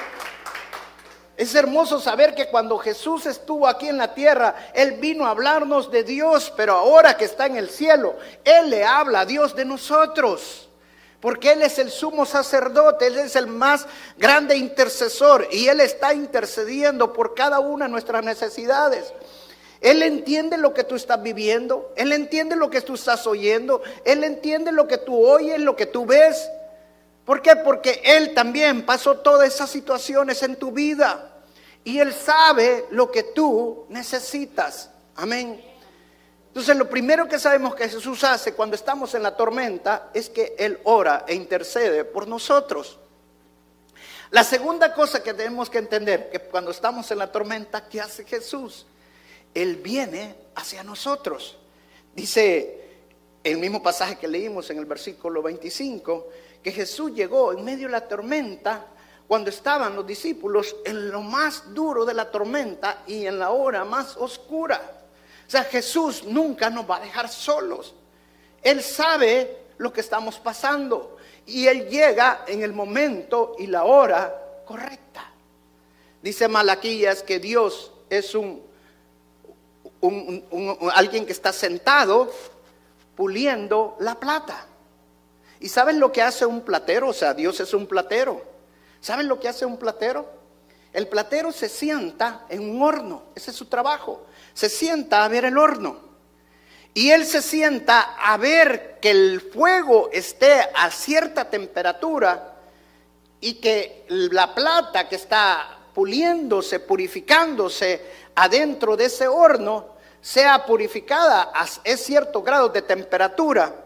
Es 1.37 1.55
hermoso 1.55 2.01
saber 2.01 2.35
que 2.35 2.47
cuando 2.47 2.79
Jesús 2.79 3.27
estuvo 3.27 3.67
aquí 3.67 3.89
en 3.89 3.99
la 3.99 4.15
tierra, 4.15 4.55
Él 4.73 4.93
vino 4.93 5.27
a 5.27 5.31
hablarnos 5.31 5.91
de 5.91 6.05
Dios, 6.05 6.53
pero 6.57 6.75
ahora 6.75 7.17
que 7.17 7.25
está 7.25 7.47
en 7.47 7.57
el 7.57 7.71
cielo, 7.71 8.15
Él 8.45 8.71
le 8.71 8.85
habla 8.85 9.21
a 9.21 9.27
Dios 9.27 9.57
de 9.57 9.65
nosotros. 9.65 10.69
Porque 11.21 11.53
Él 11.53 11.63
es 11.63 11.79
el 11.79 11.91
sumo 11.91 12.25
sacerdote, 12.25 13.09
Él 13.09 13.19
es 13.19 13.35
el 13.35 13.49
más 13.49 13.87
grande 14.17 14.57
intercesor 14.57 15.49
y 15.51 15.67
Él 15.67 15.81
está 15.81 16.15
intercediendo 16.15 17.13
por 17.13 17.35
cada 17.35 17.59
una 17.59 17.87
de 17.87 17.91
nuestras 17.91 18.25
necesidades. 18.25 19.13
Él 19.81 20.03
entiende 20.03 20.57
lo 20.57 20.73
que 20.73 20.85
tú 20.85 20.95
estás 20.95 21.21
viviendo, 21.23 21.93
Él 21.97 22.13
entiende 22.13 22.57
lo 22.57 22.71
que 22.71 22.81
tú 22.81 22.95
estás 22.95 23.27
oyendo, 23.27 23.83
Él 24.05 24.23
entiende 24.23 24.71
lo 24.71 24.87
que 24.87 24.99
tú 24.99 25.27
oyes, 25.27 25.59
lo 25.59 25.75
que 25.75 25.87
tú 25.87 26.07
ves. 26.07 26.49
¿Por 27.25 27.41
qué? 27.41 27.57
Porque 27.57 28.03
Él 28.05 28.35
también 28.35 28.85
pasó 28.85 29.19
todas 29.19 29.53
esas 29.53 29.71
situaciones 29.71 30.43
en 30.43 30.57
tu 30.57 30.73
vida 30.73 31.43
y 31.83 31.99
Él 31.99 32.13
sabe 32.13 32.87
lo 32.91 33.11
que 33.11 33.23
tú 33.23 33.87
necesitas. 33.89 34.91
Amén. 35.17 35.63
Entonces 36.49 36.77
lo 36.77 36.89
primero 36.89 37.27
que 37.27 37.39
sabemos 37.39 37.75
que 37.75 37.89
Jesús 37.89 38.23
hace 38.25 38.55
cuando 38.55 38.77
estamos 38.77 39.15
en 39.15 39.23
la 39.23 39.37
tormenta 39.37 40.11
es 40.15 40.29
que 40.29 40.55
Él 40.59 40.79
ora 40.85 41.25
e 41.27 41.35
intercede 41.35 42.05
por 42.05 42.29
nosotros. 42.29 42.99
La 44.31 44.45
segunda 44.45 44.93
cosa 44.95 45.23
que 45.23 45.35
tenemos 45.35 45.71
que 45.71 45.79
entender, 45.79 46.31
que 46.31 46.41
cuando 46.41 46.71
estamos 46.71 47.11
en 47.11 47.19
la 47.19 47.31
tormenta, 47.31 47.89
¿qué 47.89 48.01
hace 48.01 48.25
Jesús? 48.25 48.87
Él 49.55 49.77
viene 49.77 50.35
hacia 50.57 50.83
nosotros. 50.83 51.57
Dice 52.15 52.85
el 53.45 53.59
mismo 53.59 53.83
pasaje 53.83 54.17
que 54.17 54.27
leímos 54.27 54.71
en 54.71 54.79
el 54.79 54.87
versículo 54.87 55.43
25, 55.43 56.29
que 56.65 56.73
Jesús 56.73 57.13
llegó 57.13 57.53
en 57.53 57.63
medio 57.63 57.89
de 57.89 57.93
la 57.93 58.09
tormenta 58.09 58.87
cuando 59.29 59.51
estaban 59.51 59.95
los 59.95 60.07
discípulos 60.07 60.75
en 60.87 61.11
lo 61.11 61.21
más 61.21 61.75
duro 61.75 62.07
de 62.07 62.15
la 62.15 62.31
tormenta 62.31 63.03
y 63.07 63.27
en 63.27 63.39
la 63.39 63.51
hora 63.51 63.85
más 63.85 64.17
oscura. 64.17 64.81
O 65.47 65.51
sea, 65.51 65.65
Jesús 65.65 66.25
nunca 66.25 66.71
nos 66.71 66.89
va 66.91 66.97
a 66.97 67.01
dejar 67.01 67.29
solos. 67.29 67.95
Él 68.63 68.83
sabe 68.83 69.59
lo 69.77 69.93
que 69.93 70.01
estamos 70.01 70.39
pasando 70.39 71.19
y 71.45 71.67
Él 71.67 71.87
llega 71.91 72.45
en 72.47 72.63
el 72.63 72.73
momento 72.73 73.57
y 73.59 73.67
la 73.67 73.85
hora 73.85 74.63
correcta. 74.65 75.31
Dice 76.23 76.49
Malaquías 76.49 77.23
que 77.23 77.39
Dios 77.41 77.93
es 78.09 78.35
un 78.35 78.63
alguien 80.95 81.27
que 81.27 81.33
está 81.33 81.53
sentado 81.53 82.33
puliendo 83.15 83.97
la 84.01 84.19
plata. 84.19 84.67
¿Y 85.61 85.69
saben 85.69 86.01
lo 86.01 86.13
que 86.13 86.23
hace 86.23 86.47
un 86.47 86.63
platero? 86.63 87.09
O 87.09 87.13
sea, 87.13 87.35
Dios 87.35 87.61
es 87.61 87.73
un 87.75 87.87
platero. 87.87 88.43
¿Saben 89.01 89.29
lo 89.29 89.39
que 89.39 89.49
hace 89.49 89.67
un 89.67 89.77
platero? 89.77 90.29
El 90.93 91.09
platero 91.09 91.51
se 91.51 91.69
sienta 91.69 92.47
en 92.49 92.71
un 92.71 92.81
horno, 92.81 93.25
ese 93.35 93.51
es 93.51 93.57
su 93.57 93.67
trabajo. 93.67 94.27
Se 94.55 94.69
sienta 94.69 95.25
a 95.25 95.29
ver 95.29 95.45
el 95.45 95.59
horno. 95.59 95.99
Y 96.95 97.11
él 97.11 97.27
se 97.27 97.43
sienta 97.43 98.15
a 98.17 98.37
ver 98.37 98.99
que 99.01 99.11
el 99.11 99.41
fuego 99.41 100.09
esté 100.13 100.69
a 100.75 100.91
cierta 100.93 101.51
temperatura 101.51 102.55
y 103.41 103.55
que 103.55 104.07
la 104.09 104.55
plata 104.55 105.09
que 105.09 105.17
está 105.17 105.81
puliéndose, 105.93 106.79
purificándose 106.79 108.01
adentro 108.37 108.97
de 108.97 109.07
ese 109.07 109.27
horno, 109.27 109.95
sea 110.21 110.65
purificada 110.65 111.51
a 111.53 111.67
cierto 111.67 112.43
grado 112.43 112.69
de 112.69 112.83
temperatura. 112.83 113.84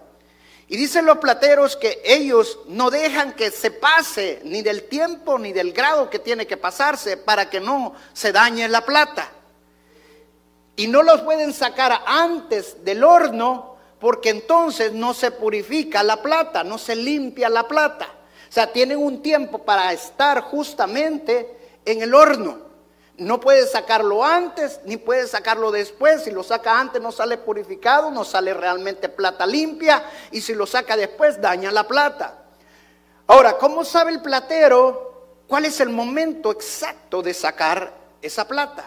Y 0.70 0.76
dicen 0.76 1.06
los 1.06 1.16
plateros 1.16 1.76
que 1.76 2.02
ellos 2.04 2.58
no 2.66 2.90
dejan 2.90 3.32
que 3.32 3.50
se 3.50 3.70
pase 3.70 4.40
ni 4.44 4.60
del 4.60 4.82
tiempo 4.82 5.38
ni 5.38 5.52
del 5.52 5.72
grado 5.72 6.10
que 6.10 6.18
tiene 6.18 6.46
que 6.46 6.58
pasarse 6.58 7.16
para 7.16 7.48
que 7.48 7.58
no 7.58 7.94
se 8.12 8.32
dañe 8.32 8.68
la 8.68 8.84
plata. 8.84 9.32
Y 10.76 10.86
no 10.86 11.02
los 11.02 11.22
pueden 11.22 11.54
sacar 11.54 12.02
antes 12.06 12.84
del 12.84 13.02
horno 13.02 13.76
porque 13.98 14.28
entonces 14.28 14.92
no 14.92 15.14
se 15.14 15.30
purifica 15.30 16.02
la 16.02 16.22
plata, 16.22 16.62
no 16.62 16.76
se 16.76 16.94
limpia 16.94 17.48
la 17.48 17.66
plata. 17.66 18.06
O 18.48 18.52
sea, 18.52 18.70
tienen 18.70 18.98
un 18.98 19.22
tiempo 19.22 19.58
para 19.64 19.90
estar 19.92 20.42
justamente 20.42 21.80
en 21.84 22.02
el 22.02 22.14
horno. 22.14 22.67
No 23.18 23.40
puede 23.40 23.66
sacarlo 23.66 24.24
antes 24.24 24.80
ni 24.84 24.96
puede 24.96 25.26
sacarlo 25.26 25.72
después. 25.72 26.22
Si 26.22 26.30
lo 26.30 26.44
saca 26.44 26.78
antes 26.78 27.02
no 27.02 27.10
sale 27.10 27.36
purificado, 27.36 28.12
no 28.12 28.24
sale 28.24 28.54
realmente 28.54 29.08
plata 29.08 29.44
limpia. 29.44 30.04
Y 30.30 30.40
si 30.40 30.54
lo 30.54 30.66
saca 30.66 30.96
después 30.96 31.40
daña 31.40 31.72
la 31.72 31.86
plata. 31.86 32.44
Ahora, 33.26 33.58
¿cómo 33.58 33.84
sabe 33.84 34.12
el 34.12 34.22
platero 34.22 35.42
cuál 35.48 35.64
es 35.64 35.80
el 35.80 35.90
momento 35.90 36.52
exacto 36.52 37.20
de 37.20 37.34
sacar 37.34 37.92
esa 38.22 38.46
plata? 38.46 38.84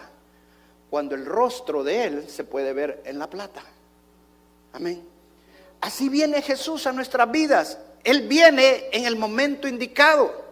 Cuando 0.88 1.14
el 1.14 1.26
rostro 1.26 1.84
de 1.84 2.04
él 2.04 2.28
se 2.28 2.44
puede 2.44 2.72
ver 2.72 3.02
en 3.04 3.18
la 3.18 3.28
plata. 3.28 3.62
Amén. 4.72 5.06
Así 5.82 6.08
viene 6.08 6.40
Jesús 6.40 6.86
a 6.86 6.92
nuestras 6.92 7.30
vidas. 7.30 7.78
Él 8.02 8.26
viene 8.28 8.88
en 8.92 9.04
el 9.04 9.16
momento 9.16 9.68
indicado. 9.68 10.42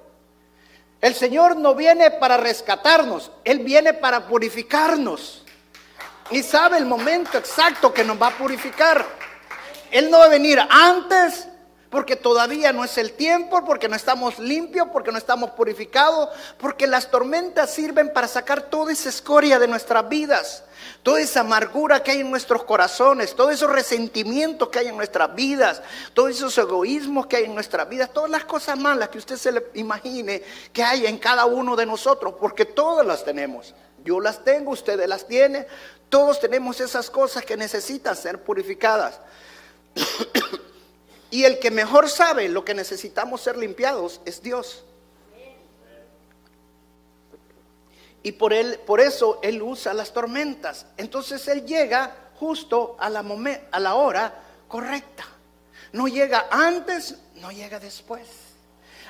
El 1.01 1.15
Señor 1.15 1.57
no 1.57 1.75
viene 1.75 2.11
para 2.11 2.37
rescatarnos, 2.37 3.31
Él 3.45 3.61
viene 3.61 3.95
para 3.95 4.27
purificarnos. 4.27 5.45
Y 6.31 6.43
sabe 6.43 6.79
el 6.79 6.87
momento 6.87 7.39
exacto 7.39 7.93
que 7.93 8.05
nos 8.05 8.21
va 8.21 8.29
a 8.29 8.39
purificar. 8.39 9.05
Él 9.91 10.11
no 10.11 10.19
va 10.19 10.27
a 10.27 10.29
venir 10.29 10.61
antes 10.71 11.49
porque 11.91 12.15
todavía 12.15 12.73
no 12.73 12.85
es 12.85 12.97
el 12.99 13.13
tiempo, 13.13 13.65
porque 13.65 13.89
no 13.89 13.97
estamos 13.97 14.39
limpios, 14.39 14.89
porque 14.93 15.11
no 15.11 15.19
estamos 15.19 15.51
purificados, 15.51 16.29
porque 16.59 16.87
las 16.87 17.11
tormentas 17.11 17.71
sirven 17.71 18.13
para 18.13 18.29
sacar 18.29 18.63
toda 18.63 18.93
esa 18.93 19.09
escoria 19.09 19.59
de 19.59 19.67
nuestras 19.67 20.09
vidas, 20.09 20.63
toda 21.03 21.21
esa 21.21 21.41
amargura 21.41 22.03
que 22.03 22.11
hay 22.11 22.21
en 22.21 22.31
nuestros 22.31 22.65
corazones, 22.65 23.35
todos 23.35 23.53
esos 23.53 23.71
resentimientos 23.71 24.69
que 24.69 24.81
hay 24.81 24.89
en 24.89 24.97
nuestras 24.97 25.35
vidas, 25.35 25.83
todos 26.15 26.31
esos 26.31 26.57
egoísmos 26.59 27.27
que 27.27 27.37
hay 27.37 27.45
en 27.45 27.55
nuestras 27.55 27.89
vidas, 27.89 28.13
todas 28.13 28.31
las 28.31 28.45
cosas 28.45 28.79
malas 28.79 29.09
que 29.09 29.19
usted 29.19 29.37
se 29.37 29.53
le 29.53 29.65
imagine 29.75 30.43
que 30.73 30.83
hay 30.83 31.07
en 31.07 31.19
cada 31.19 31.47
uno 31.47 31.77
de 31.77 31.87
nosotros, 31.87 32.35
porque 32.39 32.65
todas 32.65 33.07
las 33.07 33.25
tenemos. 33.25 33.75
Yo 34.05 34.21
las 34.21 34.45
tengo, 34.45 34.73
ustedes 34.73 35.09
las 35.09 35.27
tienen, 35.27 35.67
todos 36.09 36.41
tenemos 36.41 36.81
esas 36.81 37.11
cosas 37.11 37.45
que 37.45 37.57
necesitan 37.57 38.17
ser 38.17 38.43
purificadas. 38.43 39.21
Y 41.33 41.45
el 41.45 41.61
que 41.61 41.71
mejor 41.71 42.09
sabe 42.09 42.49
lo 42.49 42.65
que 42.65 42.75
necesitamos 42.75 43.41
ser 43.41 43.57
limpiados 43.57 44.21
es 44.25 44.43
Dios. 44.43 44.83
Y 48.23 48.33
por, 48.33 48.53
él, 48.53 48.79
por 48.87 49.01
eso 49.01 49.39
Él 49.43 49.63
usa 49.63 49.95
las 49.95 50.13
tormentas. 50.13 50.87
Entonces 50.97 51.47
Él 51.49 51.65
llega 51.65 52.15
justo 52.39 52.97
a 52.99 53.09
la, 53.09 53.95
hora 53.95 54.35
correcta. 54.69 55.25
No 55.93 56.07
llega 56.07 56.47
antes, 56.51 57.17
no 57.37 57.51
llega 57.51 57.81
después. 57.81 58.27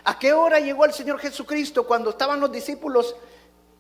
¿A 0.05 0.19
qué 0.19 0.33
hora 0.33 0.61
llegó 0.61 0.85
el 0.85 0.93
Señor 0.93 1.19
Jesucristo 1.19 1.87
cuando 1.87 2.11
estaban 2.11 2.41
los 2.41 2.51
discípulos 2.51 3.15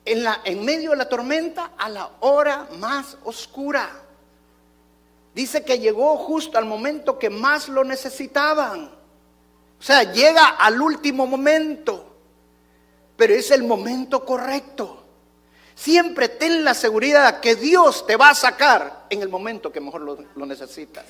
en, 0.04 0.26
en 0.44 0.64
medio 0.64 0.90
de 0.90 0.96
la 0.96 1.08
tormenta? 1.08 1.72
A 1.78 1.88
la 1.88 2.10
hora 2.20 2.68
más 2.78 3.16
oscura. 3.24 3.88
Dice 5.34 5.64
que 5.64 5.78
llegó 5.78 6.16
justo 6.16 6.58
al 6.58 6.64
momento 6.64 7.18
que 7.18 7.30
más 7.30 7.68
lo 7.68 7.84
necesitaban. 7.84 8.86
O 9.78 9.82
sea, 9.82 10.12
llega 10.12 10.48
al 10.48 10.82
último 10.82 11.26
momento, 11.26 12.16
pero 13.16 13.32
es 13.32 13.50
el 13.50 13.62
momento 13.62 14.24
correcto. 14.26 14.99
Siempre 15.80 16.28
ten 16.28 16.62
la 16.62 16.74
seguridad 16.74 17.40
que 17.40 17.56
Dios 17.56 18.06
te 18.06 18.14
va 18.16 18.28
a 18.28 18.34
sacar 18.34 19.06
en 19.08 19.22
el 19.22 19.30
momento 19.30 19.72
que 19.72 19.80
mejor 19.80 20.02
lo, 20.02 20.44
necesitas. 20.44 21.06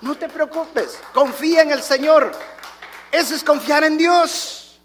No 0.00 0.16
te 0.16 0.26
preocupes, 0.26 0.98
confía 1.12 1.60
en 1.60 1.70
el 1.70 1.82
Señor. 1.82 2.32
Eso 3.12 3.34
es 3.34 3.44
confiar 3.44 3.84
en 3.84 3.98
Dios. 3.98 4.80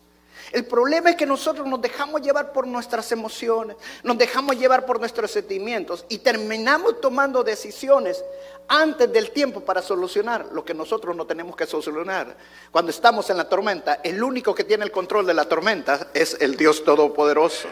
El 0.51 0.65
problema 0.65 1.11
es 1.11 1.15
que 1.15 1.25
nosotros 1.25 1.65
nos 1.65 1.81
dejamos 1.81 2.21
llevar 2.21 2.51
por 2.51 2.67
nuestras 2.67 3.09
emociones, 3.13 3.77
nos 4.03 4.17
dejamos 4.17 4.57
llevar 4.57 4.85
por 4.85 4.99
nuestros 4.99 5.31
sentimientos 5.31 6.03
y 6.09 6.17
terminamos 6.17 6.99
tomando 6.99 7.41
decisiones 7.41 8.21
antes 8.67 9.13
del 9.13 9.31
tiempo 9.31 9.61
para 9.61 9.81
solucionar 9.81 10.47
lo 10.51 10.65
que 10.65 10.73
nosotros 10.73 11.15
no 11.15 11.25
tenemos 11.25 11.55
que 11.55 11.65
solucionar. 11.65 12.35
Cuando 12.69 12.91
estamos 12.91 13.29
en 13.29 13.37
la 13.37 13.47
tormenta, 13.47 14.01
el 14.03 14.21
único 14.21 14.53
que 14.53 14.65
tiene 14.65 14.83
el 14.83 14.91
control 14.91 15.25
de 15.25 15.33
la 15.33 15.45
tormenta 15.45 16.09
es 16.13 16.35
el 16.41 16.57
Dios 16.57 16.83
Todopoderoso. 16.83 17.69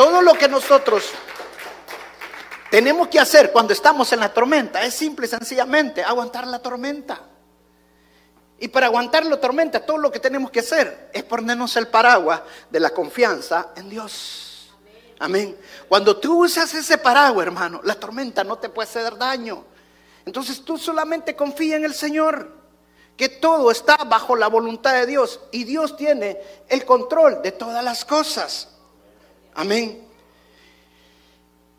Todo 0.00 0.22
lo 0.22 0.32
que 0.32 0.48
nosotros 0.48 1.10
tenemos 2.70 3.08
que 3.08 3.20
hacer 3.20 3.52
cuando 3.52 3.74
estamos 3.74 4.10
en 4.14 4.20
la 4.20 4.32
tormenta 4.32 4.82
es 4.82 4.94
simple 4.94 5.26
y 5.26 5.28
sencillamente 5.28 6.02
aguantar 6.02 6.46
la 6.46 6.58
tormenta. 6.58 7.20
Y 8.58 8.68
para 8.68 8.86
aguantar 8.86 9.26
la 9.26 9.38
tormenta, 9.38 9.84
todo 9.84 9.98
lo 9.98 10.10
que 10.10 10.18
tenemos 10.18 10.50
que 10.50 10.60
hacer 10.60 11.10
es 11.12 11.22
ponernos 11.24 11.76
el 11.76 11.88
paraguas 11.88 12.40
de 12.70 12.80
la 12.80 12.88
confianza 12.88 13.72
en 13.76 13.90
Dios. 13.90 14.70
Amén. 15.18 15.54
Cuando 15.86 16.16
tú 16.16 16.44
usas 16.44 16.72
ese 16.72 16.96
paraguas, 16.96 17.46
hermano, 17.46 17.82
la 17.84 17.94
tormenta 17.94 18.42
no 18.42 18.56
te 18.56 18.70
puede 18.70 18.88
hacer 18.88 19.18
daño. 19.18 19.66
Entonces 20.24 20.64
tú 20.64 20.78
solamente 20.78 21.36
confía 21.36 21.76
en 21.76 21.84
el 21.84 21.92
Señor, 21.92 22.56
que 23.18 23.28
todo 23.28 23.70
está 23.70 23.98
bajo 24.04 24.34
la 24.34 24.48
voluntad 24.48 24.94
de 24.94 25.04
Dios 25.04 25.40
y 25.52 25.64
Dios 25.64 25.94
tiene 25.98 26.40
el 26.70 26.86
control 26.86 27.42
de 27.42 27.52
todas 27.52 27.84
las 27.84 28.06
cosas. 28.06 28.79
Amén. 29.54 30.06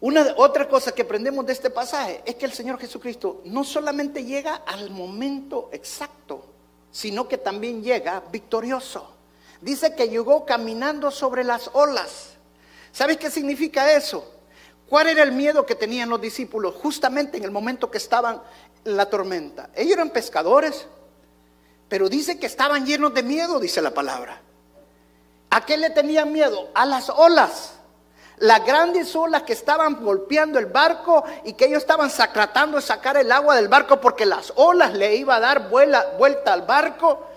Una 0.01 0.33
otra 0.37 0.67
cosa 0.67 0.91
que 0.93 1.03
aprendemos 1.03 1.45
de 1.45 1.53
este 1.53 1.69
pasaje 1.69 2.23
es 2.25 2.35
que 2.35 2.45
el 2.45 2.53
Señor 2.53 2.79
Jesucristo 2.79 3.41
no 3.45 3.63
solamente 3.63 4.23
llega 4.23 4.55
al 4.55 4.89
momento 4.89 5.69
exacto, 5.71 6.43
sino 6.91 7.27
que 7.27 7.37
también 7.37 7.83
llega 7.83 8.23
victorioso. 8.31 9.11
Dice 9.61 9.95
que 9.95 10.09
llegó 10.09 10.43
caminando 10.43 11.11
sobre 11.11 11.43
las 11.43 11.69
olas. 11.73 12.29
¿Sabes 12.91 13.17
qué 13.17 13.29
significa 13.29 13.95
eso? 13.95 14.27
¿Cuál 14.89 15.07
era 15.07 15.21
el 15.21 15.31
miedo 15.31 15.67
que 15.67 15.75
tenían 15.75 16.09
los 16.09 16.19
discípulos 16.19 16.75
justamente 16.75 17.37
en 17.37 17.43
el 17.43 17.51
momento 17.51 17.91
que 17.91 17.99
estaban 17.99 18.41
en 18.83 18.97
la 18.97 19.07
tormenta? 19.07 19.69
Ellos 19.75 19.93
eran 19.93 20.09
pescadores, 20.09 20.87
pero 21.87 22.09
dice 22.09 22.39
que 22.39 22.47
estaban 22.47 22.87
llenos 22.87 23.13
de 23.13 23.21
miedo, 23.21 23.59
dice 23.59 23.83
la 23.83 23.93
palabra. 23.93 24.41
¿A 25.51 25.63
qué 25.65 25.77
le 25.77 25.91
tenían 25.91 26.31
miedo? 26.31 26.69
A 26.73 26.85
las 26.85 27.09
olas 27.09 27.73
las 28.41 28.65
grandes 28.65 29.15
olas 29.15 29.43
que 29.43 29.53
estaban 29.53 30.03
golpeando 30.03 30.57
el 30.57 30.65
barco 30.65 31.23
y 31.45 31.53
que 31.53 31.65
ellos 31.65 31.83
estaban 31.83 32.09
tratando 32.33 32.77
de 32.77 32.81
sacar 32.81 33.15
el 33.17 33.31
agua 33.31 33.55
del 33.55 33.67
barco 33.67 34.01
porque 34.01 34.25
las 34.25 34.51
olas 34.55 34.93
le 34.93 35.15
iba 35.15 35.35
a 35.35 35.39
dar 35.39 35.69
vuelta 35.69 36.51
al 36.51 36.63
barco. 36.63 37.27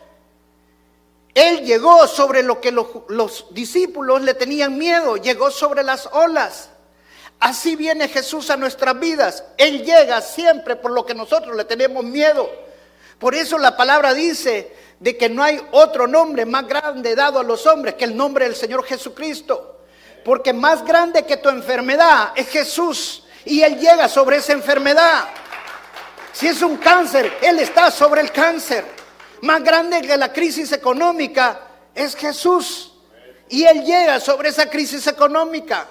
Él 1.34 1.62
llegó 1.62 2.06
sobre 2.06 2.42
lo 2.42 2.58
que 2.58 2.72
los, 2.72 2.86
los 3.08 3.48
discípulos 3.50 4.22
le 4.22 4.32
tenían 4.32 4.78
miedo, 4.78 5.18
llegó 5.18 5.50
sobre 5.50 5.82
las 5.82 6.06
olas. 6.06 6.70
Así 7.38 7.76
viene 7.76 8.08
Jesús 8.08 8.48
a 8.48 8.56
nuestras 8.56 8.98
vidas. 8.98 9.44
Él 9.58 9.84
llega 9.84 10.22
siempre 10.22 10.74
por 10.74 10.90
lo 10.90 11.04
que 11.04 11.14
nosotros 11.14 11.54
le 11.54 11.66
tenemos 11.66 12.02
miedo. 12.02 12.48
Por 13.18 13.34
eso 13.34 13.58
la 13.58 13.76
palabra 13.76 14.12
dice 14.14 14.74
de 14.98 15.16
que 15.16 15.28
no 15.28 15.42
hay 15.42 15.60
otro 15.72 16.06
nombre 16.06 16.46
más 16.46 16.66
grande 16.66 17.14
dado 17.14 17.40
a 17.40 17.44
los 17.44 17.66
hombres 17.66 17.94
que 17.94 18.04
el 18.04 18.16
nombre 18.16 18.44
del 18.44 18.56
Señor 18.56 18.84
Jesucristo. 18.84 19.80
Porque 20.24 20.52
más 20.52 20.84
grande 20.84 21.24
que 21.24 21.36
tu 21.36 21.48
enfermedad 21.48 22.32
es 22.34 22.48
Jesús. 22.48 23.24
Y 23.44 23.62
Él 23.62 23.78
llega 23.78 24.08
sobre 24.08 24.38
esa 24.38 24.52
enfermedad. 24.52 25.24
Si 26.32 26.48
es 26.48 26.62
un 26.62 26.78
cáncer, 26.78 27.38
Él 27.42 27.58
está 27.58 27.90
sobre 27.90 28.22
el 28.22 28.32
cáncer. 28.32 28.84
Más 29.42 29.62
grande 29.62 30.00
que 30.00 30.16
la 30.16 30.32
crisis 30.32 30.72
económica 30.72 31.60
es 31.94 32.16
Jesús. 32.16 32.92
Y 33.50 33.64
Él 33.64 33.84
llega 33.84 34.18
sobre 34.18 34.48
esa 34.48 34.70
crisis 34.70 35.06
económica. 35.06 35.86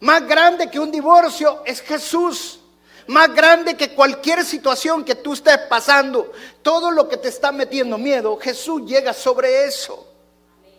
Más 0.00 0.26
grande 0.26 0.68
que 0.68 0.80
un 0.80 0.90
divorcio 0.90 1.62
es 1.64 1.80
Jesús. 1.80 2.60
Más 3.08 3.32
grande 3.34 3.76
que 3.76 3.94
cualquier 3.94 4.44
situación 4.44 5.04
que 5.04 5.14
tú 5.14 5.34
estés 5.34 5.58
pasando. 5.68 6.32
Todo 6.62 6.90
lo 6.90 7.08
que 7.08 7.16
te 7.16 7.28
está 7.28 7.52
metiendo 7.52 7.98
miedo, 7.98 8.36
Jesús 8.38 8.82
llega 8.84 9.12
sobre 9.12 9.64
eso. 9.64 10.06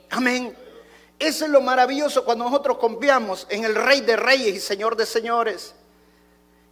Amén. 0.10 0.56
Eso 1.20 1.46
es 1.46 1.52
lo 1.52 1.62
maravilloso 1.62 2.24
cuando 2.24 2.46
nosotros 2.46 2.78
confiamos 2.78 3.48
en 3.50 3.66
el 3.66 3.76
Rey 3.76 4.02
de 4.02 4.16
Reyes 4.16 4.56
y 4.56 4.60
Señor 4.60 4.96
de 4.96 5.06
Señores. 5.06 5.74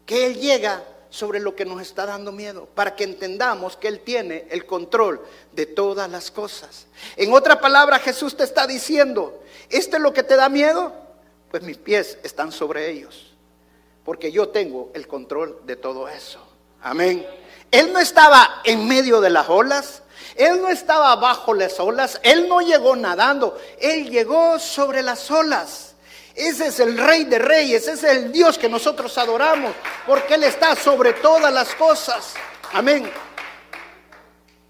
Que 0.05 0.27
Él 0.27 0.39
llega 0.39 0.83
sobre 1.09 1.39
lo 1.39 1.55
que 1.55 1.65
nos 1.65 1.81
está 1.81 2.05
dando 2.05 2.33
miedo, 2.33 2.67
para 2.75 2.95
que 2.95 3.05
entendamos 3.05 3.77
que 3.77 3.87
Él 3.87 4.01
tiene 4.01 4.47
el 4.49 4.65
control 4.65 5.21
de 5.53 5.65
todas 5.65 6.09
las 6.11 6.29
cosas. 6.29 6.87
En 7.15 7.31
otra 7.33 7.61
palabra, 7.61 7.99
Jesús 7.99 8.35
te 8.35 8.43
está 8.43 8.67
diciendo, 8.67 9.41
¿esto 9.69 9.95
es 9.95 10.03
lo 10.03 10.13
que 10.13 10.23
te 10.23 10.35
da 10.35 10.49
miedo? 10.49 10.93
Pues 11.49 11.63
mis 11.63 11.77
pies 11.77 12.17
están 12.21 12.51
sobre 12.51 12.91
ellos, 12.91 13.33
porque 14.05 14.31
yo 14.31 14.49
tengo 14.49 14.91
el 14.93 15.07
control 15.07 15.59
de 15.65 15.75
todo 15.75 16.07
eso. 16.07 16.39
Amén. 16.81 17.27
Él 17.71 17.91
no 17.91 17.99
estaba 17.99 18.61
en 18.63 18.87
medio 18.87 19.19
de 19.19 19.31
las 19.31 19.49
olas, 19.49 20.03
él 20.35 20.61
no 20.61 20.69
estaba 20.69 21.15
bajo 21.15 21.53
las 21.53 21.79
olas, 21.79 22.19
Él 22.21 22.47
no 22.49 22.59
llegó 22.59 22.95
nadando, 22.95 23.57
Él 23.79 24.09
llegó 24.09 24.59
sobre 24.59 25.01
las 25.01 25.31
olas. 25.31 25.95
Ese 26.33 26.67
es 26.67 26.79
el 26.81 26.97
rey 26.97 27.23
de 27.23 27.39
reyes, 27.39 27.87
ese 27.87 27.93
es 27.93 28.03
el 28.17 28.31
Dios 28.33 28.57
que 28.57 28.67
nosotros 28.67 29.17
adoramos, 29.17 29.73
porque 30.05 30.35
Él 30.35 30.43
está 30.43 30.75
sobre 30.75 31.13
todas 31.13 31.53
las 31.53 31.73
cosas. 31.75 32.33
Amén. 32.73 33.09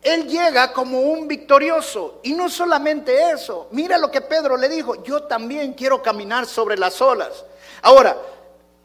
Él 0.03 0.27
llega 0.27 0.71
como 0.71 1.01
un 1.01 1.27
victorioso. 1.27 2.19
Y 2.21 2.33
no 2.33 2.47
solamente 2.47 3.31
eso, 3.31 3.67
mira 3.71 3.97
lo 3.97 4.11
que 4.11 4.21
Pedro 4.21 4.55
le 4.55 4.69
dijo, 4.69 5.03
yo 5.03 5.23
también 5.23 5.73
quiero 5.73 6.03
caminar 6.03 6.45
sobre 6.45 6.77
las 6.77 7.01
olas. 7.01 7.43
Ahora, 7.81 8.15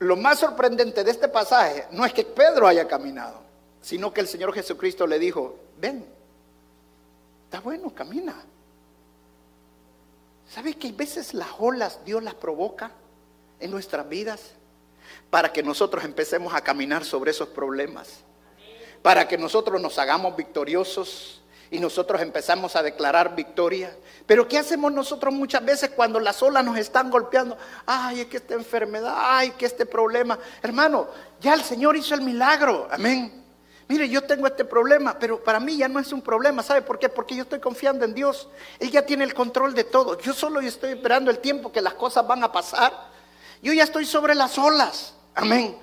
lo 0.01 0.17
más 0.17 0.41
sorprendente 0.41 1.05
de 1.05 1.11
este 1.11 1.29
pasaje 1.29 1.87
no 1.93 2.05
es 2.05 2.13
que 2.13 2.25
Pedro 2.25 2.67
haya 2.67 2.87
caminado, 2.87 3.41
sino 3.81 4.13
que 4.13 4.21
el 4.21 4.29
Señor 4.29 4.53
Jesucristo 4.53 5.07
le 5.07 5.19
dijo, 5.19 5.57
ven, 5.79 6.05
Está 7.51 7.59
bueno, 7.59 7.93
camina. 7.93 8.37
¿Sabe 10.49 10.75
que 10.75 10.87
hay 10.87 10.93
veces 10.93 11.35
las 11.35 11.49
olas 11.59 11.99
Dios 12.05 12.23
las 12.23 12.35
provoca 12.35 12.93
en 13.59 13.73
nuestras 13.73 14.09
vidas 14.09 14.53
para 15.31 15.53
que 15.53 15.61
nosotros 15.61 16.05
empecemos 16.05 16.55
a 16.55 16.61
caminar 16.61 17.05
sobre 17.05 17.33
esos 17.33 17.49
problemas? 17.49 18.21
Para 19.03 19.27
que 19.27 19.37
nosotros 19.37 19.83
nos 19.83 19.99
hagamos 19.99 20.37
victoriosos 20.37 21.40
y 21.71 21.79
nosotros 21.79 22.21
empezamos 22.21 22.75
a 22.75 22.83
declarar 22.83 23.35
victoria. 23.37 23.97
Pero 24.27 24.49
¿qué 24.49 24.59
hacemos 24.59 24.93
nosotros 24.93 25.33
muchas 25.33 25.65
veces 25.65 25.91
cuando 25.91 26.19
las 26.19 26.43
olas 26.43 26.65
nos 26.65 26.77
están 26.77 27.11
golpeando? 27.11 27.57
Ay, 27.87 28.21
es 28.21 28.27
que 28.27 28.39
esta 28.39 28.55
enfermedad, 28.55 29.15
ay, 29.17 29.53
que 29.53 29.67
este 29.67 29.87
problema. 29.87 30.39
Hermano, 30.63 31.09
ya 31.41 31.55
el 31.55 31.63
Señor 31.63 31.97
hizo 31.97 32.15
el 32.15 32.23
milagro, 32.23 32.89
amén. 32.91 33.45
Mire, 33.87 34.09
yo 34.09 34.23
tengo 34.23 34.47
este 34.47 34.65
problema, 34.65 35.19
pero 35.19 35.43
para 35.43 35.59
mí 35.59 35.77
ya 35.77 35.89
no 35.89 35.99
es 35.99 36.13
un 36.13 36.23
problema. 36.23 36.63
¿Sabe 36.63 36.83
por 36.83 36.99
qué? 36.99 37.09
Porque 37.09 37.35
yo 37.35 37.43
estoy 37.43 37.59
confiando 37.59 38.05
en 38.05 38.15
Dios. 38.15 38.49
Él 38.79 38.91
ya 38.91 39.05
tiene 39.05 39.25
el 39.25 39.35
control 39.35 39.75
de 39.75 39.83
todo. 39.85 40.19
Yo 40.21 40.33
solo 40.33 40.61
estoy 40.61 40.93
esperando 40.93 41.31
el 41.31 41.39
tiempo 41.39 41.73
que 41.73 41.81
las 41.81 41.95
cosas 41.95 42.27
van 42.27 42.45
a 42.45 42.53
pasar. 42.53 42.93
Yo 43.63 43.73
ya 43.73 43.85
estoy 43.85 44.07
sobre 44.07 44.35
las 44.37 44.57
olas. 44.59 45.15
Amén. 45.35 45.77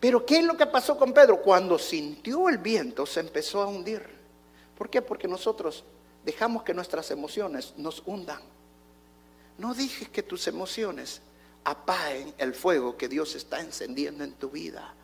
Pero 0.00 0.24
¿qué 0.24 0.38
es 0.38 0.44
lo 0.44 0.56
que 0.56 0.66
pasó 0.66 0.96
con 0.96 1.12
Pedro? 1.12 1.42
Cuando 1.42 1.78
sintió 1.78 2.48
el 2.48 2.58
viento 2.58 3.04
se 3.04 3.20
empezó 3.20 3.62
a 3.62 3.66
hundir. 3.66 4.17
¿Por 4.78 4.88
qué? 4.88 5.02
Porque 5.02 5.26
nosotros 5.26 5.82
dejamos 6.24 6.62
que 6.62 6.72
nuestras 6.72 7.10
emociones 7.10 7.74
nos 7.76 8.00
hundan. 8.06 8.40
No 9.58 9.74
dejes 9.74 10.08
que 10.08 10.22
tus 10.22 10.46
emociones 10.46 11.20
apaguen 11.64 12.32
el 12.38 12.54
fuego 12.54 12.96
que 12.96 13.08
Dios 13.08 13.34
está 13.34 13.60
encendiendo 13.60 14.22
en 14.22 14.34
tu 14.34 14.50
vida. 14.50 14.94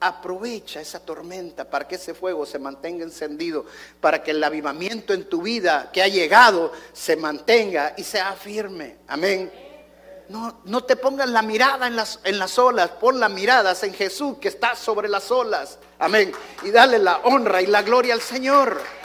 Aprovecha 0.00 0.80
esa 0.80 0.98
tormenta 1.04 1.70
para 1.70 1.86
que 1.86 1.94
ese 1.94 2.12
fuego 2.12 2.44
se 2.44 2.58
mantenga 2.58 3.04
encendido, 3.04 3.66
para 4.00 4.20
que 4.20 4.32
el 4.32 4.42
avivamiento 4.42 5.14
en 5.14 5.28
tu 5.28 5.42
vida 5.42 5.90
que 5.92 6.02
ha 6.02 6.08
llegado 6.08 6.72
se 6.92 7.14
mantenga 7.14 7.94
y 7.96 8.02
sea 8.02 8.32
firme. 8.32 8.96
Amén. 9.06 9.52
No, 10.28 10.60
no 10.64 10.82
te 10.82 10.96
pongas 10.96 11.30
la 11.30 11.42
mirada 11.42 11.86
en 11.86 11.94
las, 11.94 12.18
en 12.24 12.36
las 12.38 12.58
olas, 12.58 12.90
pon 12.90 13.20
las 13.20 13.30
miradas 13.30 13.84
en 13.84 13.94
Jesús 13.94 14.38
que 14.38 14.48
está 14.48 14.74
sobre 14.74 15.08
las 15.08 15.30
olas. 15.30 15.78
Amén. 16.00 16.32
Y 16.64 16.72
dale 16.72 16.98
la 16.98 17.18
honra 17.18 17.62
y 17.62 17.66
la 17.66 17.82
gloria 17.82 18.14
al 18.14 18.20
Señor. 18.20 18.99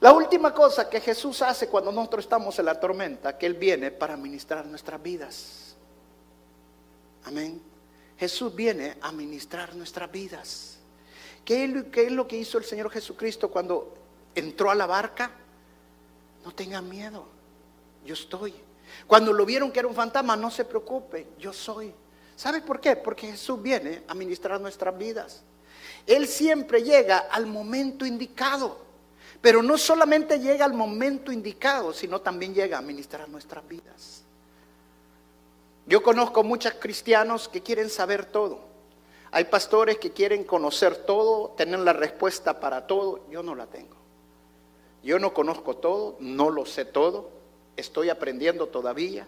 La 0.00 0.12
última 0.12 0.54
cosa 0.54 0.88
que 0.88 1.00
Jesús 1.00 1.42
hace 1.42 1.68
cuando 1.68 1.92
nosotros 1.92 2.24
estamos 2.24 2.58
en 2.58 2.64
la 2.64 2.80
tormenta, 2.80 3.36
que 3.36 3.44
Él 3.46 3.54
viene 3.54 3.90
para 3.90 4.16
ministrar 4.16 4.64
nuestras 4.66 5.02
vidas. 5.02 5.74
Amén. 7.24 7.60
Jesús 8.18 8.54
viene 8.54 8.96
a 9.02 9.12
ministrar 9.12 9.74
nuestras 9.74 10.10
vidas. 10.10 10.78
¿Qué 11.44 11.64
es, 11.64 12.12
lo 12.12 12.26
que 12.26 12.36
hizo 12.38 12.58
el 12.58 12.64
Señor 12.64 12.90
Jesucristo 12.90 13.50
cuando 13.50 13.94
entró 14.34 14.70
a 14.70 14.74
la 14.74 14.86
barca? 14.86 15.30
No 16.44 16.52
tengan 16.52 16.88
miedo, 16.88 17.26
yo 18.04 18.14
estoy. 18.14 18.54
Cuando 19.06 19.32
lo 19.32 19.44
vieron 19.44 19.70
que 19.70 19.80
era 19.80 19.88
un 19.88 19.94
fantasma, 19.94 20.36
no 20.36 20.50
se 20.50 20.64
preocupen, 20.64 21.26
yo 21.38 21.52
soy. 21.52 21.92
¿Sabes 22.36 22.62
por 22.62 22.80
qué? 22.80 22.96
Porque 22.96 23.32
Jesús 23.32 23.60
viene 23.60 24.02
a 24.08 24.14
ministrar 24.14 24.60
nuestras 24.60 24.96
vidas. 24.96 25.42
Él 26.06 26.26
siempre 26.26 26.82
llega 26.82 27.18
al 27.18 27.46
momento 27.46 28.06
indicado. 28.06 28.89
Pero 29.40 29.62
no 29.62 29.78
solamente 29.78 30.38
llega 30.38 30.64
al 30.64 30.74
momento 30.74 31.32
indicado, 31.32 31.92
sino 31.92 32.20
también 32.20 32.54
llega 32.54 32.78
a 32.78 32.82
ministrar 32.82 33.28
nuestras 33.28 33.66
vidas. 33.66 34.22
Yo 35.86 36.02
conozco 36.02 36.42
muchos 36.44 36.74
cristianos 36.74 37.48
que 37.48 37.62
quieren 37.62 37.88
saber 37.88 38.26
todo. 38.26 38.60
Hay 39.32 39.44
pastores 39.44 39.98
que 39.98 40.12
quieren 40.12 40.44
conocer 40.44 40.96
todo, 41.04 41.50
tener 41.50 41.80
la 41.80 41.92
respuesta 41.92 42.60
para 42.60 42.86
todo. 42.86 43.26
Yo 43.30 43.42
no 43.42 43.54
la 43.54 43.66
tengo. 43.66 43.96
Yo 45.02 45.18
no 45.18 45.32
conozco 45.32 45.76
todo, 45.76 46.16
no 46.20 46.50
lo 46.50 46.66
sé 46.66 46.84
todo, 46.84 47.30
estoy 47.76 48.10
aprendiendo 48.10 48.66
todavía. 48.66 49.26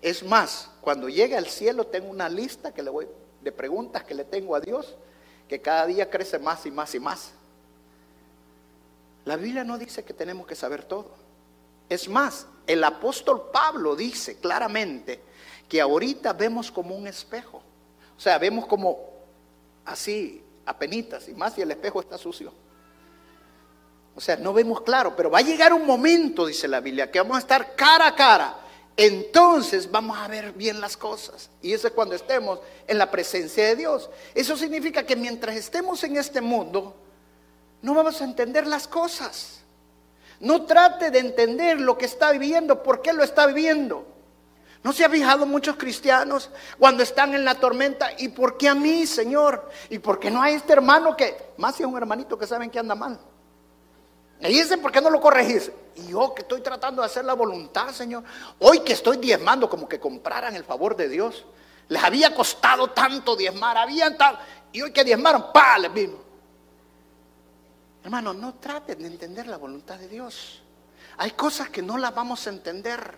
Es 0.00 0.22
más, 0.22 0.70
cuando 0.80 1.08
llegue 1.08 1.36
al 1.36 1.46
cielo 1.46 1.86
tengo 1.86 2.08
una 2.08 2.28
lista 2.28 2.72
que 2.72 2.82
le 2.82 2.90
voy, 2.90 3.06
de 3.42 3.52
preguntas 3.52 4.04
que 4.04 4.14
le 4.14 4.24
tengo 4.24 4.54
a 4.54 4.60
Dios, 4.60 4.96
que 5.46 5.60
cada 5.60 5.86
día 5.86 6.08
crece 6.08 6.38
más 6.38 6.64
y 6.64 6.70
más 6.70 6.94
y 6.94 7.00
más. 7.00 7.32
La 9.24 9.36
Biblia 9.36 9.64
no 9.64 9.78
dice 9.78 10.04
que 10.04 10.14
tenemos 10.14 10.46
que 10.46 10.54
saber 10.54 10.84
todo. 10.84 11.10
Es 11.88 12.08
más, 12.08 12.46
el 12.66 12.82
apóstol 12.84 13.50
Pablo 13.52 13.96
dice 13.96 14.38
claramente 14.38 15.20
que 15.68 15.80
ahorita 15.80 16.32
vemos 16.32 16.70
como 16.70 16.94
un 16.94 17.06
espejo. 17.06 17.62
O 18.16 18.20
sea, 18.20 18.38
vemos 18.38 18.66
como 18.66 18.98
así, 19.84 20.42
apenitas, 20.66 21.28
y 21.28 21.34
más 21.34 21.54
si 21.54 21.62
el 21.62 21.70
espejo 21.70 22.00
está 22.00 22.16
sucio. 22.16 22.52
O 24.14 24.20
sea, 24.20 24.36
no 24.36 24.52
vemos 24.52 24.82
claro, 24.82 25.14
pero 25.16 25.30
va 25.30 25.38
a 25.38 25.42
llegar 25.42 25.72
un 25.72 25.86
momento, 25.86 26.46
dice 26.46 26.68
la 26.68 26.80
Biblia, 26.80 27.10
que 27.10 27.20
vamos 27.20 27.36
a 27.36 27.40
estar 27.40 27.74
cara 27.74 28.08
a 28.08 28.14
cara. 28.14 28.56
Entonces 28.96 29.90
vamos 29.90 30.18
a 30.18 30.28
ver 30.28 30.52
bien 30.52 30.80
las 30.80 30.96
cosas. 30.96 31.50
Y 31.62 31.72
eso 31.72 31.86
es 31.86 31.94
cuando 31.94 32.14
estemos 32.14 32.58
en 32.86 32.98
la 32.98 33.10
presencia 33.10 33.64
de 33.64 33.76
Dios. 33.76 34.10
Eso 34.34 34.56
significa 34.56 35.06
que 35.06 35.16
mientras 35.16 35.56
estemos 35.56 36.04
en 36.04 36.16
este 36.16 36.40
mundo, 36.40 36.94
no 37.82 37.94
vamos 37.94 38.20
a 38.20 38.24
entender 38.24 38.66
las 38.66 38.86
cosas. 38.86 39.60
No 40.40 40.62
trate 40.62 41.10
de 41.10 41.18
entender 41.18 41.80
lo 41.80 41.98
que 41.98 42.06
está 42.06 42.32
viviendo, 42.32 42.82
por 42.82 43.02
qué 43.02 43.12
lo 43.12 43.22
está 43.22 43.46
viviendo. 43.46 44.06
¿No 44.82 44.92
se 44.94 45.04
ha 45.04 45.10
fijado 45.10 45.44
muchos 45.44 45.76
cristianos 45.76 46.48
cuando 46.78 47.02
están 47.02 47.34
en 47.34 47.44
la 47.44 47.54
tormenta? 47.54 48.10
¿Y 48.16 48.28
por 48.28 48.56
qué 48.56 48.68
a 48.68 48.74
mí, 48.74 49.06
Señor? 49.06 49.70
¿Y 49.90 49.98
por 49.98 50.18
qué 50.18 50.30
no 50.30 50.40
hay 50.40 50.54
este 50.54 50.72
hermano 50.72 51.14
que, 51.14 51.52
más 51.58 51.76
si 51.76 51.82
es 51.82 51.88
un 51.88 51.96
hermanito 51.98 52.38
que 52.38 52.46
saben 52.46 52.70
que 52.70 52.78
anda 52.78 52.94
mal? 52.94 53.20
Me 54.40 54.48
dicen, 54.48 54.80
¿por 54.80 54.90
qué 54.90 55.02
no 55.02 55.10
lo 55.10 55.20
corregís? 55.20 55.70
Y 55.96 56.08
yo 56.08 56.34
que 56.34 56.40
estoy 56.40 56.62
tratando 56.62 57.02
de 57.02 57.06
hacer 57.06 57.26
la 57.26 57.34
voluntad, 57.34 57.90
Señor. 57.90 58.24
Hoy 58.58 58.80
que 58.80 58.94
estoy 58.94 59.18
diezmando, 59.18 59.68
como 59.68 59.86
que 59.86 60.00
compraran 60.00 60.56
el 60.56 60.64
favor 60.64 60.96
de 60.96 61.10
Dios. 61.10 61.44
Les 61.88 62.02
había 62.02 62.34
costado 62.34 62.88
tanto 62.88 63.36
diezmar, 63.36 63.76
habían 63.76 64.16
tal. 64.16 64.38
Y 64.72 64.80
hoy 64.80 64.92
que 64.92 65.04
diezmaron, 65.04 65.52
¡pa! 65.52 65.76
Les 65.78 65.92
vino. 65.92 66.29
Hermano, 68.02 68.32
no 68.32 68.54
traten 68.54 68.98
de 68.98 69.06
entender 69.06 69.46
la 69.46 69.58
voluntad 69.58 69.98
de 69.98 70.08
Dios. 70.08 70.62
Hay 71.18 71.32
cosas 71.32 71.68
que 71.68 71.82
no 71.82 71.98
las 71.98 72.14
vamos 72.14 72.46
a 72.46 72.50
entender. 72.50 73.14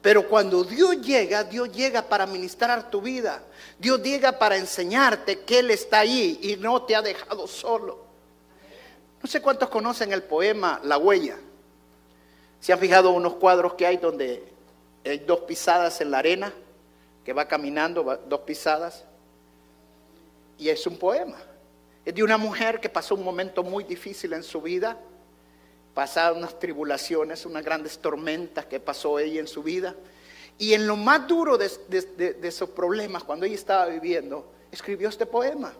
Pero 0.00 0.28
cuando 0.28 0.64
Dios 0.64 1.00
llega, 1.00 1.44
Dios 1.44 1.72
llega 1.72 2.02
para 2.02 2.26
ministrar 2.26 2.90
tu 2.90 3.00
vida. 3.00 3.42
Dios 3.78 4.02
llega 4.02 4.38
para 4.38 4.56
enseñarte 4.56 5.40
que 5.40 5.60
Él 5.60 5.70
está 5.70 6.00
ahí 6.00 6.38
y 6.42 6.56
no 6.56 6.82
te 6.82 6.94
ha 6.94 7.02
dejado 7.02 7.46
solo. 7.46 8.04
No 9.22 9.28
sé 9.28 9.40
cuántos 9.40 9.70
conocen 9.70 10.12
el 10.12 10.22
poema 10.22 10.80
La 10.84 10.98
huella. 10.98 11.38
¿Se 12.60 12.72
han 12.72 12.78
fijado 12.78 13.10
unos 13.10 13.34
cuadros 13.34 13.74
que 13.74 13.86
hay 13.86 13.96
donde 13.96 14.46
hay 15.04 15.18
dos 15.18 15.40
pisadas 15.40 16.00
en 16.00 16.10
la 16.10 16.18
arena, 16.18 16.52
que 17.24 17.32
va 17.32 17.46
caminando, 17.46 18.22
dos 18.26 18.40
pisadas? 18.40 19.04
Y 20.58 20.68
es 20.68 20.86
un 20.86 20.98
poema. 20.98 21.36
Es 22.04 22.14
de 22.14 22.22
una 22.22 22.36
mujer 22.36 22.80
que 22.80 22.88
pasó 22.88 23.14
un 23.14 23.24
momento 23.24 23.62
muy 23.62 23.84
difícil 23.84 24.34
en 24.34 24.42
su 24.42 24.60
vida, 24.60 24.98
pasaron 25.94 26.38
unas 26.38 26.58
tribulaciones, 26.58 27.46
unas 27.46 27.64
grandes 27.64 27.98
tormentas 27.98 28.66
que 28.66 28.78
pasó 28.78 29.18
ella 29.18 29.40
en 29.40 29.46
su 29.46 29.62
vida. 29.62 29.94
Y 30.58 30.74
en 30.74 30.86
lo 30.86 30.96
más 30.96 31.26
duro 31.26 31.56
de, 31.56 31.70
esos 32.42 32.68
problemas, 32.70 33.24
cuando 33.24 33.46
ella 33.46 33.54
estaba 33.54 33.86
viviendo, 33.86 34.52
escribió 34.70 35.08
este 35.08 35.24
poema. 35.24 35.72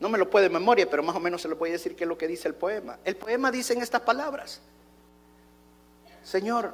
No 0.00 0.08
me 0.08 0.16
lo 0.16 0.30
puede 0.30 0.44
de 0.48 0.54
memoria, 0.54 0.88
pero 0.88 1.02
más 1.02 1.14
o 1.14 1.20
menos 1.20 1.42
se 1.42 1.48
lo 1.48 1.56
voy 1.56 1.70
decir 1.70 1.94
qué 1.94 2.04
es 2.04 2.08
lo 2.08 2.16
que 2.16 2.26
dice 2.26 2.48
el 2.48 2.54
poema. 2.54 2.98
El 3.04 3.16
poema 3.16 3.50
dice 3.50 3.74
en 3.74 3.82
estas 3.82 4.00
palabras, 4.02 4.60
Señor, 6.24 6.72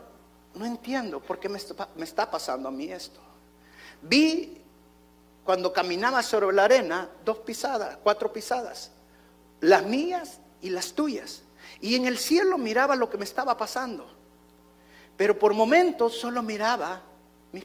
no 0.55 0.65
entiendo 0.65 1.21
por 1.21 1.41
qué 1.41 1.49
me 1.49 1.59
me 1.97 2.05
está 2.05 2.31
pasando 2.31 2.69
a 2.69 2.73
mí 2.73 2.93
esto. 2.93 3.21
Vi 4.03 4.64
cuando 5.45 5.73
caminaba 5.73 6.23
sobre 6.23 6.55
la 6.55 6.65
arena, 6.65 7.09
dos 7.25 7.39
pisadas, 7.39 7.99
cuatro 8.03 8.33
pisadas, 8.33 8.91
las 9.61 9.85
mías 9.85 10.39
y 10.63 10.71
las 10.71 10.93
tuyas. 10.93 11.43
Y 11.81 11.97
en 11.97 12.07
el 12.07 12.19
cielo 12.19 12.57
miraba 12.57 12.97
lo 12.97 13.11
que 13.11 13.19
me 13.19 13.25
estaba 13.25 13.57
pasando. 13.57 14.07
Pero 15.17 15.39
por 15.39 15.53
momentos 15.53 16.19
solo 16.19 16.43
miraba 16.43 17.03
mis, 17.53 17.65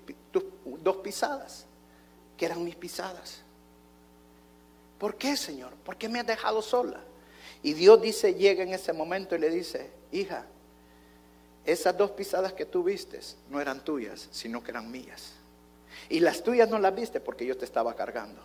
dos 0.83 0.97
pisadas, 0.97 1.65
que 2.37 2.45
eran 2.45 2.63
mis 2.63 2.75
pisadas. 2.75 3.41
¿Por 4.99 5.15
qué, 5.15 5.37
Señor? 5.37 5.73
¿Por 5.85 5.95
qué 5.95 6.09
me 6.09 6.19
has 6.19 6.27
dejado 6.27 6.61
sola? 6.61 6.99
Y 7.63 7.73
Dios 7.73 8.01
dice, 8.01 8.35
llega 8.35 8.63
en 8.63 8.73
ese 8.73 8.93
momento 8.93 9.35
y 9.35 9.39
le 9.39 9.49
dice, 9.49 9.89
hija, 10.11 10.45
esas 11.65 11.97
dos 11.97 12.11
pisadas 12.11 12.53
que 12.53 12.65
tú 12.65 12.85
no 13.49 13.61
eran 13.61 13.83
tuyas, 13.83 14.27
sino 14.31 14.63
que 14.63 14.71
eran 14.71 14.91
mías. 14.91 15.38
Y 16.09 16.19
las 16.19 16.43
tuyas 16.43 16.67
no 16.69 16.79
las 16.79 16.95
viste 16.95 17.19
porque 17.19 17.45
yo 17.45 17.55
te 17.55 17.65
estaba 17.65 17.95
cargando. 17.95 18.41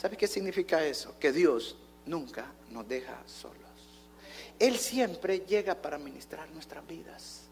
¿Sabe 0.00 0.16
qué 0.16 0.26
significa 0.26 0.84
eso? 0.84 1.14
Que 1.18 1.32
Dios 1.32 1.76
nunca 2.06 2.46
nos 2.70 2.86
deja 2.88 3.20
solos. 3.26 3.58
Él 4.58 4.78
siempre 4.78 5.40
llega 5.40 5.74
para 5.74 5.98
ministrar 5.98 6.48
nuestras 6.50 6.86
vidas. 6.86 7.42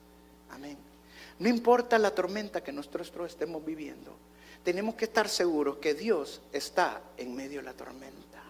Amén. 0.50 0.78
No 1.38 1.48
importa 1.48 1.98
la 1.98 2.14
tormenta 2.14 2.62
que 2.62 2.72
nosotros 2.72 3.10
estemos 3.26 3.64
viviendo, 3.64 4.16
tenemos 4.62 4.94
que 4.94 5.06
estar 5.06 5.28
seguros 5.28 5.78
que 5.78 5.94
Dios 5.94 6.40
está 6.52 7.00
en 7.16 7.34
medio 7.34 7.58
de 7.60 7.64
la 7.64 7.72
tormenta. 7.72 8.42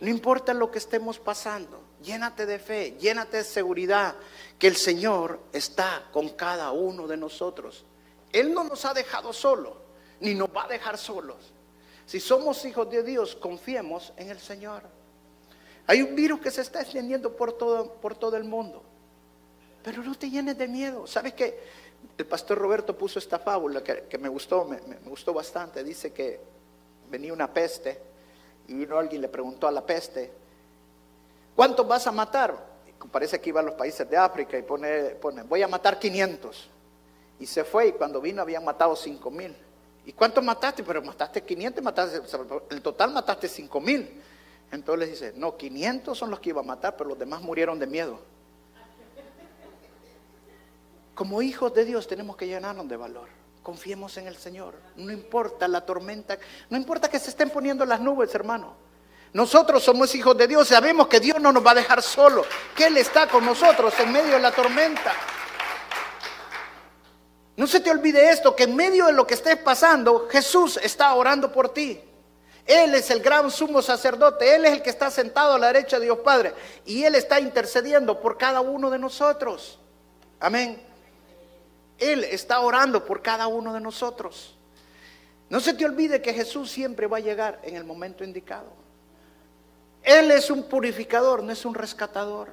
No 0.00 0.08
importa 0.08 0.52
lo 0.54 0.70
que 0.70 0.78
estemos 0.78 1.18
pasando, 1.18 1.82
llénate 2.02 2.46
de 2.46 2.58
fe, 2.58 2.96
llénate 2.98 3.38
de 3.38 3.44
seguridad 3.44 4.16
que 4.58 4.66
el 4.66 4.76
Señor 4.76 5.40
está 5.52 6.08
con 6.12 6.30
cada 6.30 6.72
uno 6.72 7.06
de 7.06 7.16
nosotros. 7.16 7.84
Él 8.32 8.54
no 8.54 8.64
nos 8.64 8.84
ha 8.84 8.94
dejado 8.94 9.32
solos, 9.32 9.74
ni 10.20 10.34
nos 10.34 10.48
va 10.48 10.64
a 10.64 10.68
dejar 10.68 10.98
solos. 10.98 11.52
Si 12.06 12.20
somos 12.20 12.64
hijos 12.64 12.90
de 12.90 13.02
Dios, 13.02 13.36
confiemos 13.36 14.12
en 14.16 14.30
el 14.30 14.38
Señor. 14.38 14.82
Hay 15.86 16.02
un 16.02 16.14
virus 16.14 16.40
que 16.40 16.50
se 16.50 16.60
está 16.60 16.80
extendiendo 16.80 17.36
por 17.36 17.52
todo, 17.52 17.94
por 17.94 18.16
todo 18.16 18.36
el 18.36 18.44
mundo. 18.44 18.82
Pero 19.82 20.02
no 20.02 20.14
te 20.14 20.30
llenes 20.30 20.56
de 20.58 20.68
miedo. 20.68 21.06
¿Sabes 21.06 21.34
qué? 21.34 21.58
El 22.16 22.26
pastor 22.26 22.58
Roberto 22.58 22.96
puso 22.96 23.18
esta 23.18 23.38
fábula 23.38 23.82
que, 23.82 24.18
me 24.18 24.28
gustó, 24.28 24.64
me, 24.64 24.78
gustó 25.04 25.32
bastante. 25.32 25.82
Dice 25.82 26.12
que 26.12 26.40
venía 27.10 27.32
una 27.32 27.52
peste 27.52 28.00
y 28.68 28.74
vino 28.74 28.98
alguien 28.98 29.22
le 29.22 29.28
preguntó 29.28 29.66
a 29.66 29.72
la 29.72 29.84
peste, 29.84 30.30
¿cuántos 31.56 31.86
vas 31.86 32.06
a 32.06 32.12
matar? 32.12 32.70
parece 33.10 33.40
que 33.40 33.48
iba 33.48 33.60
a 33.60 33.62
los 33.62 33.74
países 33.74 34.08
de 34.08 34.16
África 34.16 34.58
y 34.58 34.62
pone, 34.62 35.10
pone, 35.10 35.42
voy 35.42 35.62
a 35.62 35.68
matar 35.68 35.98
500. 35.98 36.68
Y 37.40 37.46
se 37.46 37.64
fue 37.64 37.88
y 37.88 37.92
cuando 37.92 38.20
vino 38.20 38.42
habían 38.42 38.64
matado 38.64 38.94
5 38.94 39.30
mil. 39.30 39.56
¿Y 40.06 40.12
cuántos 40.12 40.44
mataste? 40.44 40.82
Pero 40.82 41.02
mataste 41.02 41.42
500, 41.42 41.82
mataste, 41.82 42.20
el 42.70 42.82
total 42.82 43.12
mataste 43.12 43.48
5 43.48 43.80
mil. 43.80 44.22
Entonces 44.70 45.00
le 45.00 45.10
dice, 45.10 45.32
no, 45.36 45.56
500 45.56 46.16
son 46.16 46.30
los 46.30 46.38
que 46.38 46.50
iba 46.50 46.60
a 46.60 46.64
matar, 46.64 46.96
pero 46.96 47.10
los 47.10 47.18
demás 47.18 47.40
murieron 47.42 47.78
de 47.78 47.86
miedo. 47.86 48.20
Como 51.14 51.42
hijos 51.42 51.74
de 51.74 51.84
Dios 51.84 52.06
tenemos 52.06 52.36
que 52.36 52.46
llenarnos 52.46 52.88
de 52.88 52.96
valor. 52.96 53.28
Confiemos 53.62 54.16
en 54.16 54.26
el 54.26 54.36
Señor. 54.36 54.74
No 54.96 55.12
importa 55.12 55.68
la 55.68 55.84
tormenta, 55.84 56.38
no 56.68 56.76
importa 56.76 57.08
que 57.10 57.18
se 57.18 57.30
estén 57.30 57.50
poniendo 57.50 57.84
las 57.84 58.00
nubes, 58.00 58.34
hermano. 58.34 58.74
Nosotros 59.32 59.82
somos 59.82 60.14
hijos 60.14 60.36
de 60.36 60.48
Dios, 60.48 60.68
sabemos 60.68 61.08
que 61.08 61.20
Dios 61.20 61.40
no 61.40 61.52
nos 61.52 61.64
va 61.64 61.70
a 61.70 61.74
dejar 61.74 62.02
solo, 62.02 62.44
que 62.74 62.86
Él 62.86 62.96
está 62.96 63.28
con 63.28 63.44
nosotros 63.44 63.94
en 64.00 64.12
medio 64.12 64.32
de 64.32 64.40
la 64.40 64.50
tormenta. 64.50 65.12
No 67.60 67.66
se 67.66 67.80
te 67.80 67.90
olvide 67.90 68.30
esto, 68.30 68.56
que 68.56 68.62
en 68.62 68.74
medio 68.74 69.04
de 69.04 69.12
lo 69.12 69.26
que 69.26 69.34
estés 69.34 69.58
pasando, 69.58 70.26
Jesús 70.30 70.80
está 70.82 71.12
orando 71.12 71.52
por 71.52 71.74
ti. 71.74 72.00
Él 72.64 72.94
es 72.94 73.10
el 73.10 73.20
gran 73.20 73.50
sumo 73.50 73.82
sacerdote, 73.82 74.54
Él 74.54 74.64
es 74.64 74.72
el 74.72 74.80
que 74.80 74.88
está 74.88 75.10
sentado 75.10 75.52
a 75.52 75.58
la 75.58 75.66
derecha 75.66 75.98
de 75.98 76.06
Dios 76.06 76.20
Padre 76.20 76.54
y 76.86 77.04
Él 77.04 77.16
está 77.16 77.38
intercediendo 77.38 78.18
por 78.18 78.38
cada 78.38 78.62
uno 78.62 78.88
de 78.88 78.98
nosotros. 78.98 79.78
Amén. 80.40 80.82
Él 81.98 82.24
está 82.24 82.60
orando 82.60 83.04
por 83.04 83.20
cada 83.20 83.46
uno 83.46 83.74
de 83.74 83.80
nosotros. 83.80 84.56
No 85.50 85.60
se 85.60 85.74
te 85.74 85.84
olvide 85.84 86.22
que 86.22 86.32
Jesús 86.32 86.70
siempre 86.70 87.08
va 87.08 87.18
a 87.18 87.20
llegar 87.20 87.60
en 87.62 87.76
el 87.76 87.84
momento 87.84 88.24
indicado. 88.24 88.72
Él 90.02 90.30
es 90.30 90.50
un 90.50 90.62
purificador, 90.62 91.42
no 91.42 91.52
es 91.52 91.66
un 91.66 91.74
rescatador. 91.74 92.48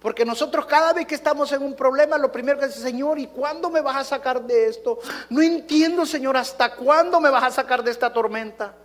Porque 0.00 0.24
nosotros 0.24 0.66
cada 0.66 0.92
vez 0.92 1.06
que 1.06 1.16
estamos 1.16 1.50
en 1.52 1.62
un 1.62 1.74
problema, 1.74 2.18
lo 2.18 2.30
primero 2.30 2.58
que 2.58 2.68
dice, 2.68 2.80
Señor, 2.80 3.18
¿y 3.18 3.26
cuándo 3.26 3.68
me 3.68 3.80
vas 3.80 3.96
a 3.96 4.04
sacar 4.04 4.42
de 4.42 4.68
esto? 4.68 5.00
No 5.28 5.42
entiendo, 5.42 6.06
Señor, 6.06 6.36
¿hasta 6.36 6.76
cuándo 6.76 7.20
me 7.20 7.30
vas 7.30 7.44
a 7.44 7.50
sacar 7.50 7.82
de 7.82 7.90
esta 7.90 8.12
tormenta? 8.12 8.76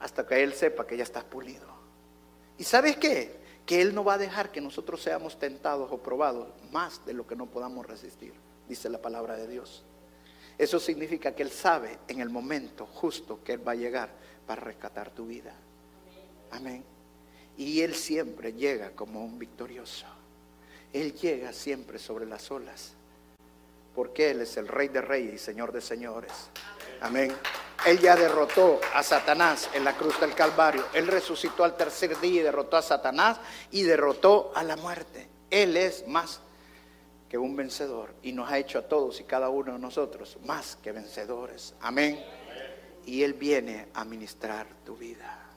Hasta 0.00 0.26
que 0.26 0.42
Él 0.42 0.54
sepa 0.54 0.86
que 0.86 0.96
ya 0.96 1.04
estás 1.04 1.24
pulido. 1.24 1.68
¿Y 2.56 2.64
sabes 2.64 2.96
qué? 2.96 3.38
Que 3.64 3.80
Él 3.80 3.94
no 3.94 4.02
va 4.02 4.14
a 4.14 4.18
dejar 4.18 4.50
que 4.50 4.60
nosotros 4.60 5.00
seamos 5.00 5.38
tentados 5.38 5.92
o 5.92 5.98
probados 5.98 6.48
más 6.72 7.04
de 7.06 7.14
lo 7.14 7.24
que 7.26 7.36
no 7.36 7.46
podamos 7.46 7.86
resistir, 7.86 8.32
dice 8.68 8.88
la 8.88 8.98
palabra 8.98 9.36
de 9.36 9.46
Dios. 9.46 9.84
Eso 10.56 10.80
significa 10.80 11.32
que 11.32 11.44
Él 11.44 11.52
sabe 11.52 12.00
en 12.08 12.20
el 12.20 12.30
momento 12.30 12.86
justo 12.86 13.38
que 13.44 13.52
Él 13.52 13.66
va 13.66 13.72
a 13.72 13.76
llegar 13.76 14.10
para 14.44 14.62
rescatar 14.62 15.10
tu 15.10 15.26
vida. 15.26 15.54
Amén. 16.50 16.97
Y 17.58 17.82
Él 17.82 17.94
siempre 17.94 18.54
llega 18.54 18.92
como 18.92 19.22
un 19.22 19.38
victorioso. 19.38 20.06
Él 20.92 21.12
llega 21.12 21.52
siempre 21.52 21.98
sobre 21.98 22.24
las 22.24 22.50
olas. 22.50 22.94
Porque 23.94 24.30
Él 24.30 24.42
es 24.42 24.56
el 24.56 24.68
Rey 24.68 24.88
de 24.88 25.02
Reyes 25.02 25.34
y 25.34 25.38
Señor 25.38 25.72
de 25.72 25.80
Señores. 25.80 26.32
Amén. 27.00 27.32
Él 27.84 27.98
ya 27.98 28.16
derrotó 28.16 28.80
a 28.94 29.02
Satanás 29.02 29.68
en 29.74 29.84
la 29.84 29.96
cruz 29.96 30.20
del 30.20 30.34
Calvario. 30.34 30.84
Él 30.94 31.08
resucitó 31.08 31.64
al 31.64 31.76
tercer 31.76 32.18
día 32.20 32.40
y 32.40 32.44
derrotó 32.44 32.76
a 32.76 32.82
Satanás 32.82 33.38
y 33.72 33.82
derrotó 33.82 34.52
a 34.54 34.62
la 34.62 34.76
muerte. 34.76 35.28
Él 35.50 35.76
es 35.76 36.06
más 36.06 36.40
que 37.28 37.38
un 37.38 37.56
vencedor 37.56 38.14
y 38.22 38.32
nos 38.32 38.50
ha 38.50 38.58
hecho 38.58 38.78
a 38.78 38.82
todos 38.82 39.20
y 39.20 39.24
cada 39.24 39.48
uno 39.48 39.72
de 39.72 39.78
nosotros 39.78 40.38
más 40.44 40.76
que 40.76 40.92
vencedores. 40.92 41.74
Amén. 41.80 42.24
Y 43.04 43.22
Él 43.22 43.34
viene 43.34 43.88
a 43.94 44.04
ministrar 44.04 44.66
tu 44.84 44.96
vida. 44.96 45.47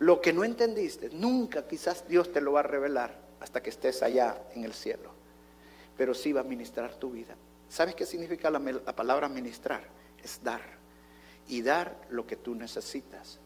Lo 0.00 0.20
que 0.20 0.32
no 0.32 0.44
entendiste, 0.44 1.10
nunca 1.10 1.68
quizás 1.68 2.08
Dios 2.08 2.32
te 2.32 2.40
lo 2.40 2.52
va 2.52 2.60
a 2.60 2.64
revelar 2.64 3.14
hasta 3.38 3.62
que 3.62 3.68
estés 3.68 4.02
allá 4.02 4.42
en 4.54 4.64
el 4.64 4.72
cielo. 4.72 5.10
Pero 5.96 6.14
sí 6.14 6.32
va 6.32 6.40
a 6.40 6.44
ministrar 6.44 6.94
tu 6.94 7.10
vida. 7.10 7.36
¿Sabes 7.68 7.94
qué 7.94 8.06
significa 8.06 8.50
la, 8.50 8.60
palabra 8.96 9.28
ministrar? 9.28 9.82
Es 10.22 10.42
dar. 10.42 10.62
Y 11.48 11.60
dar 11.60 12.00
lo 12.08 12.26
que 12.26 12.36
tú 12.36 12.54
necesitas. 12.54 13.38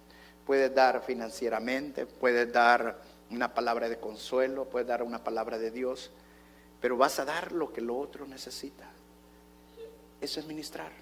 Puedes 0.46 0.72
dar 0.72 1.02
financieramente, 1.02 2.06
puedes 2.06 2.52
dar 2.52 3.00
una 3.30 3.52
palabra 3.52 3.88
de 3.88 3.98
consuelo, 3.98 4.66
puedes 4.66 4.86
dar 4.86 5.02
una 5.02 5.24
palabra 5.24 5.58
de 5.58 5.72
Dios, 5.72 6.12
pero 6.80 6.96
vas 6.96 7.18
a 7.18 7.24
dar 7.24 7.50
lo 7.50 7.72
que 7.72 7.80
lo 7.80 7.98
otro 7.98 8.26
necesita. 8.26 8.88
Eso 10.20 10.38
es 10.38 10.46
ministrar. 10.46 10.92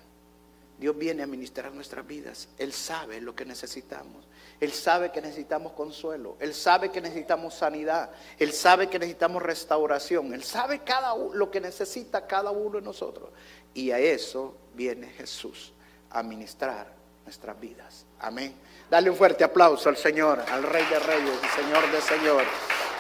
Dios 0.82 0.98
viene 0.98 1.22
a 1.22 1.28
ministrar 1.28 1.72
nuestras 1.72 2.04
vidas. 2.04 2.48
Él 2.58 2.72
sabe 2.72 3.20
lo 3.20 3.36
que 3.36 3.44
necesitamos. 3.44 4.26
Él 4.58 4.72
sabe 4.72 5.12
que 5.12 5.20
necesitamos 5.22 5.74
consuelo. 5.74 6.36
Él 6.40 6.52
sabe 6.54 6.90
que 6.90 7.00
necesitamos 7.00 7.54
sanidad. 7.54 8.10
Él 8.36 8.52
sabe 8.52 8.88
que 8.88 8.98
necesitamos 8.98 9.44
restauración. 9.44 10.34
Él 10.34 10.42
sabe 10.42 10.80
cada 10.80 11.14
lo 11.14 11.52
que 11.52 11.60
necesita 11.60 12.26
cada 12.26 12.50
uno 12.50 12.80
de 12.80 12.82
nosotros. 12.84 13.30
Y 13.72 13.92
a 13.92 14.00
eso 14.00 14.56
viene 14.74 15.06
Jesús, 15.10 15.72
a 16.10 16.20
ministrar 16.24 16.92
nuestras 17.24 17.60
vidas. 17.60 18.04
Amén. 18.18 18.52
Dale 18.90 19.08
un 19.08 19.16
fuerte 19.16 19.44
aplauso 19.44 19.88
al 19.88 19.96
Señor, 19.96 20.40
al 20.40 20.64
Rey 20.64 20.84
de 20.86 20.98
Reyes 20.98 21.38
y 21.44 21.62
Señor 21.62 21.92
de 21.92 22.00
Señor. 22.00 22.42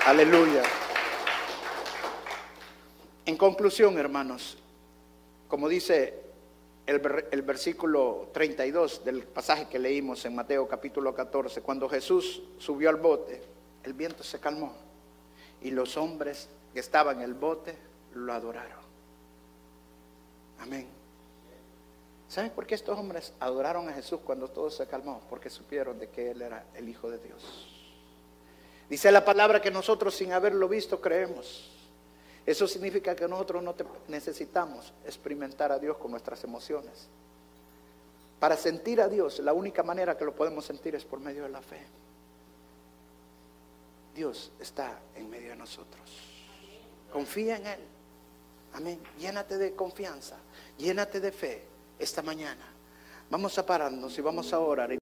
Aleluya. 0.06 0.62
En 3.26 3.36
conclusión, 3.36 3.98
hermanos, 3.98 4.56
como 5.48 5.68
dice 5.68 6.21
el, 6.86 7.42
versículo 7.42 8.30
32 8.32 9.04
del 9.04 9.22
pasaje 9.22 9.68
que 9.68 9.78
leímos 9.78 10.24
en 10.24 10.34
Mateo 10.34 10.66
capítulo 10.66 11.14
14, 11.14 11.62
cuando 11.62 11.88
Jesús 11.88 12.42
subió 12.58 12.90
al 12.90 12.96
bote, 12.96 13.40
el 13.84 13.92
viento 13.92 14.24
se 14.24 14.40
calmó 14.40 14.74
y 15.60 15.70
los 15.70 15.96
hombres 15.96 16.48
que 16.74 16.80
estaban 16.80 17.18
en 17.18 17.24
el 17.24 17.34
bote 17.34 17.76
lo 18.14 18.32
adoraron. 18.32 18.82
Amén. 20.60 20.86
¿Saben 22.28 22.50
por 22.50 22.66
qué 22.66 22.74
estos 22.74 22.98
hombres 22.98 23.32
adoraron 23.40 23.88
a 23.88 23.92
Jesús 23.92 24.20
cuando 24.24 24.48
todo 24.48 24.70
se 24.70 24.86
calmó? 24.86 25.20
Porque 25.28 25.50
supieron 25.50 25.98
de 25.98 26.08
que 26.08 26.30
Él 26.30 26.42
era 26.42 26.64
el 26.74 26.88
Hijo 26.88 27.10
de 27.10 27.18
Dios. 27.18 27.68
Dice 28.88 29.12
la 29.12 29.24
palabra 29.24 29.60
que 29.60 29.70
nosotros 29.70 30.14
sin 30.14 30.32
haberlo 30.32 30.68
visto 30.68 31.00
creemos. 31.00 31.71
Eso 32.44 32.66
significa 32.66 33.14
que 33.14 33.28
nosotros 33.28 33.62
no 33.62 33.74
necesitamos 34.08 34.92
experimentar 35.04 35.70
a 35.70 35.78
Dios 35.78 35.96
con 35.96 36.10
nuestras 36.10 36.42
emociones. 36.44 37.08
Para 38.40 38.56
sentir 38.56 39.00
a 39.00 39.08
Dios, 39.08 39.38
la 39.38 39.52
única 39.52 39.84
manera 39.84 40.16
que 40.16 40.24
lo 40.24 40.34
podemos 40.34 40.64
sentir 40.64 40.96
es 40.96 41.04
por 41.04 41.20
medio 41.20 41.44
de 41.44 41.48
la 41.48 41.62
fe. 41.62 41.80
Dios 44.14 44.50
está 44.58 44.98
en 45.14 45.30
medio 45.30 45.50
de 45.50 45.56
nosotros. 45.56 46.02
Confía 47.12 47.56
en 47.56 47.66
Él. 47.66 47.80
Amén. 48.74 49.00
Llénate 49.18 49.58
de 49.58 49.74
confianza, 49.74 50.36
llénate 50.78 51.20
de 51.20 51.30
fe 51.30 51.64
esta 51.98 52.22
mañana. 52.22 52.66
Vamos 53.30 53.56
a 53.58 53.64
pararnos 53.64 54.18
y 54.18 54.20
vamos 54.20 54.52
a 54.52 54.58
orar. 54.58 54.90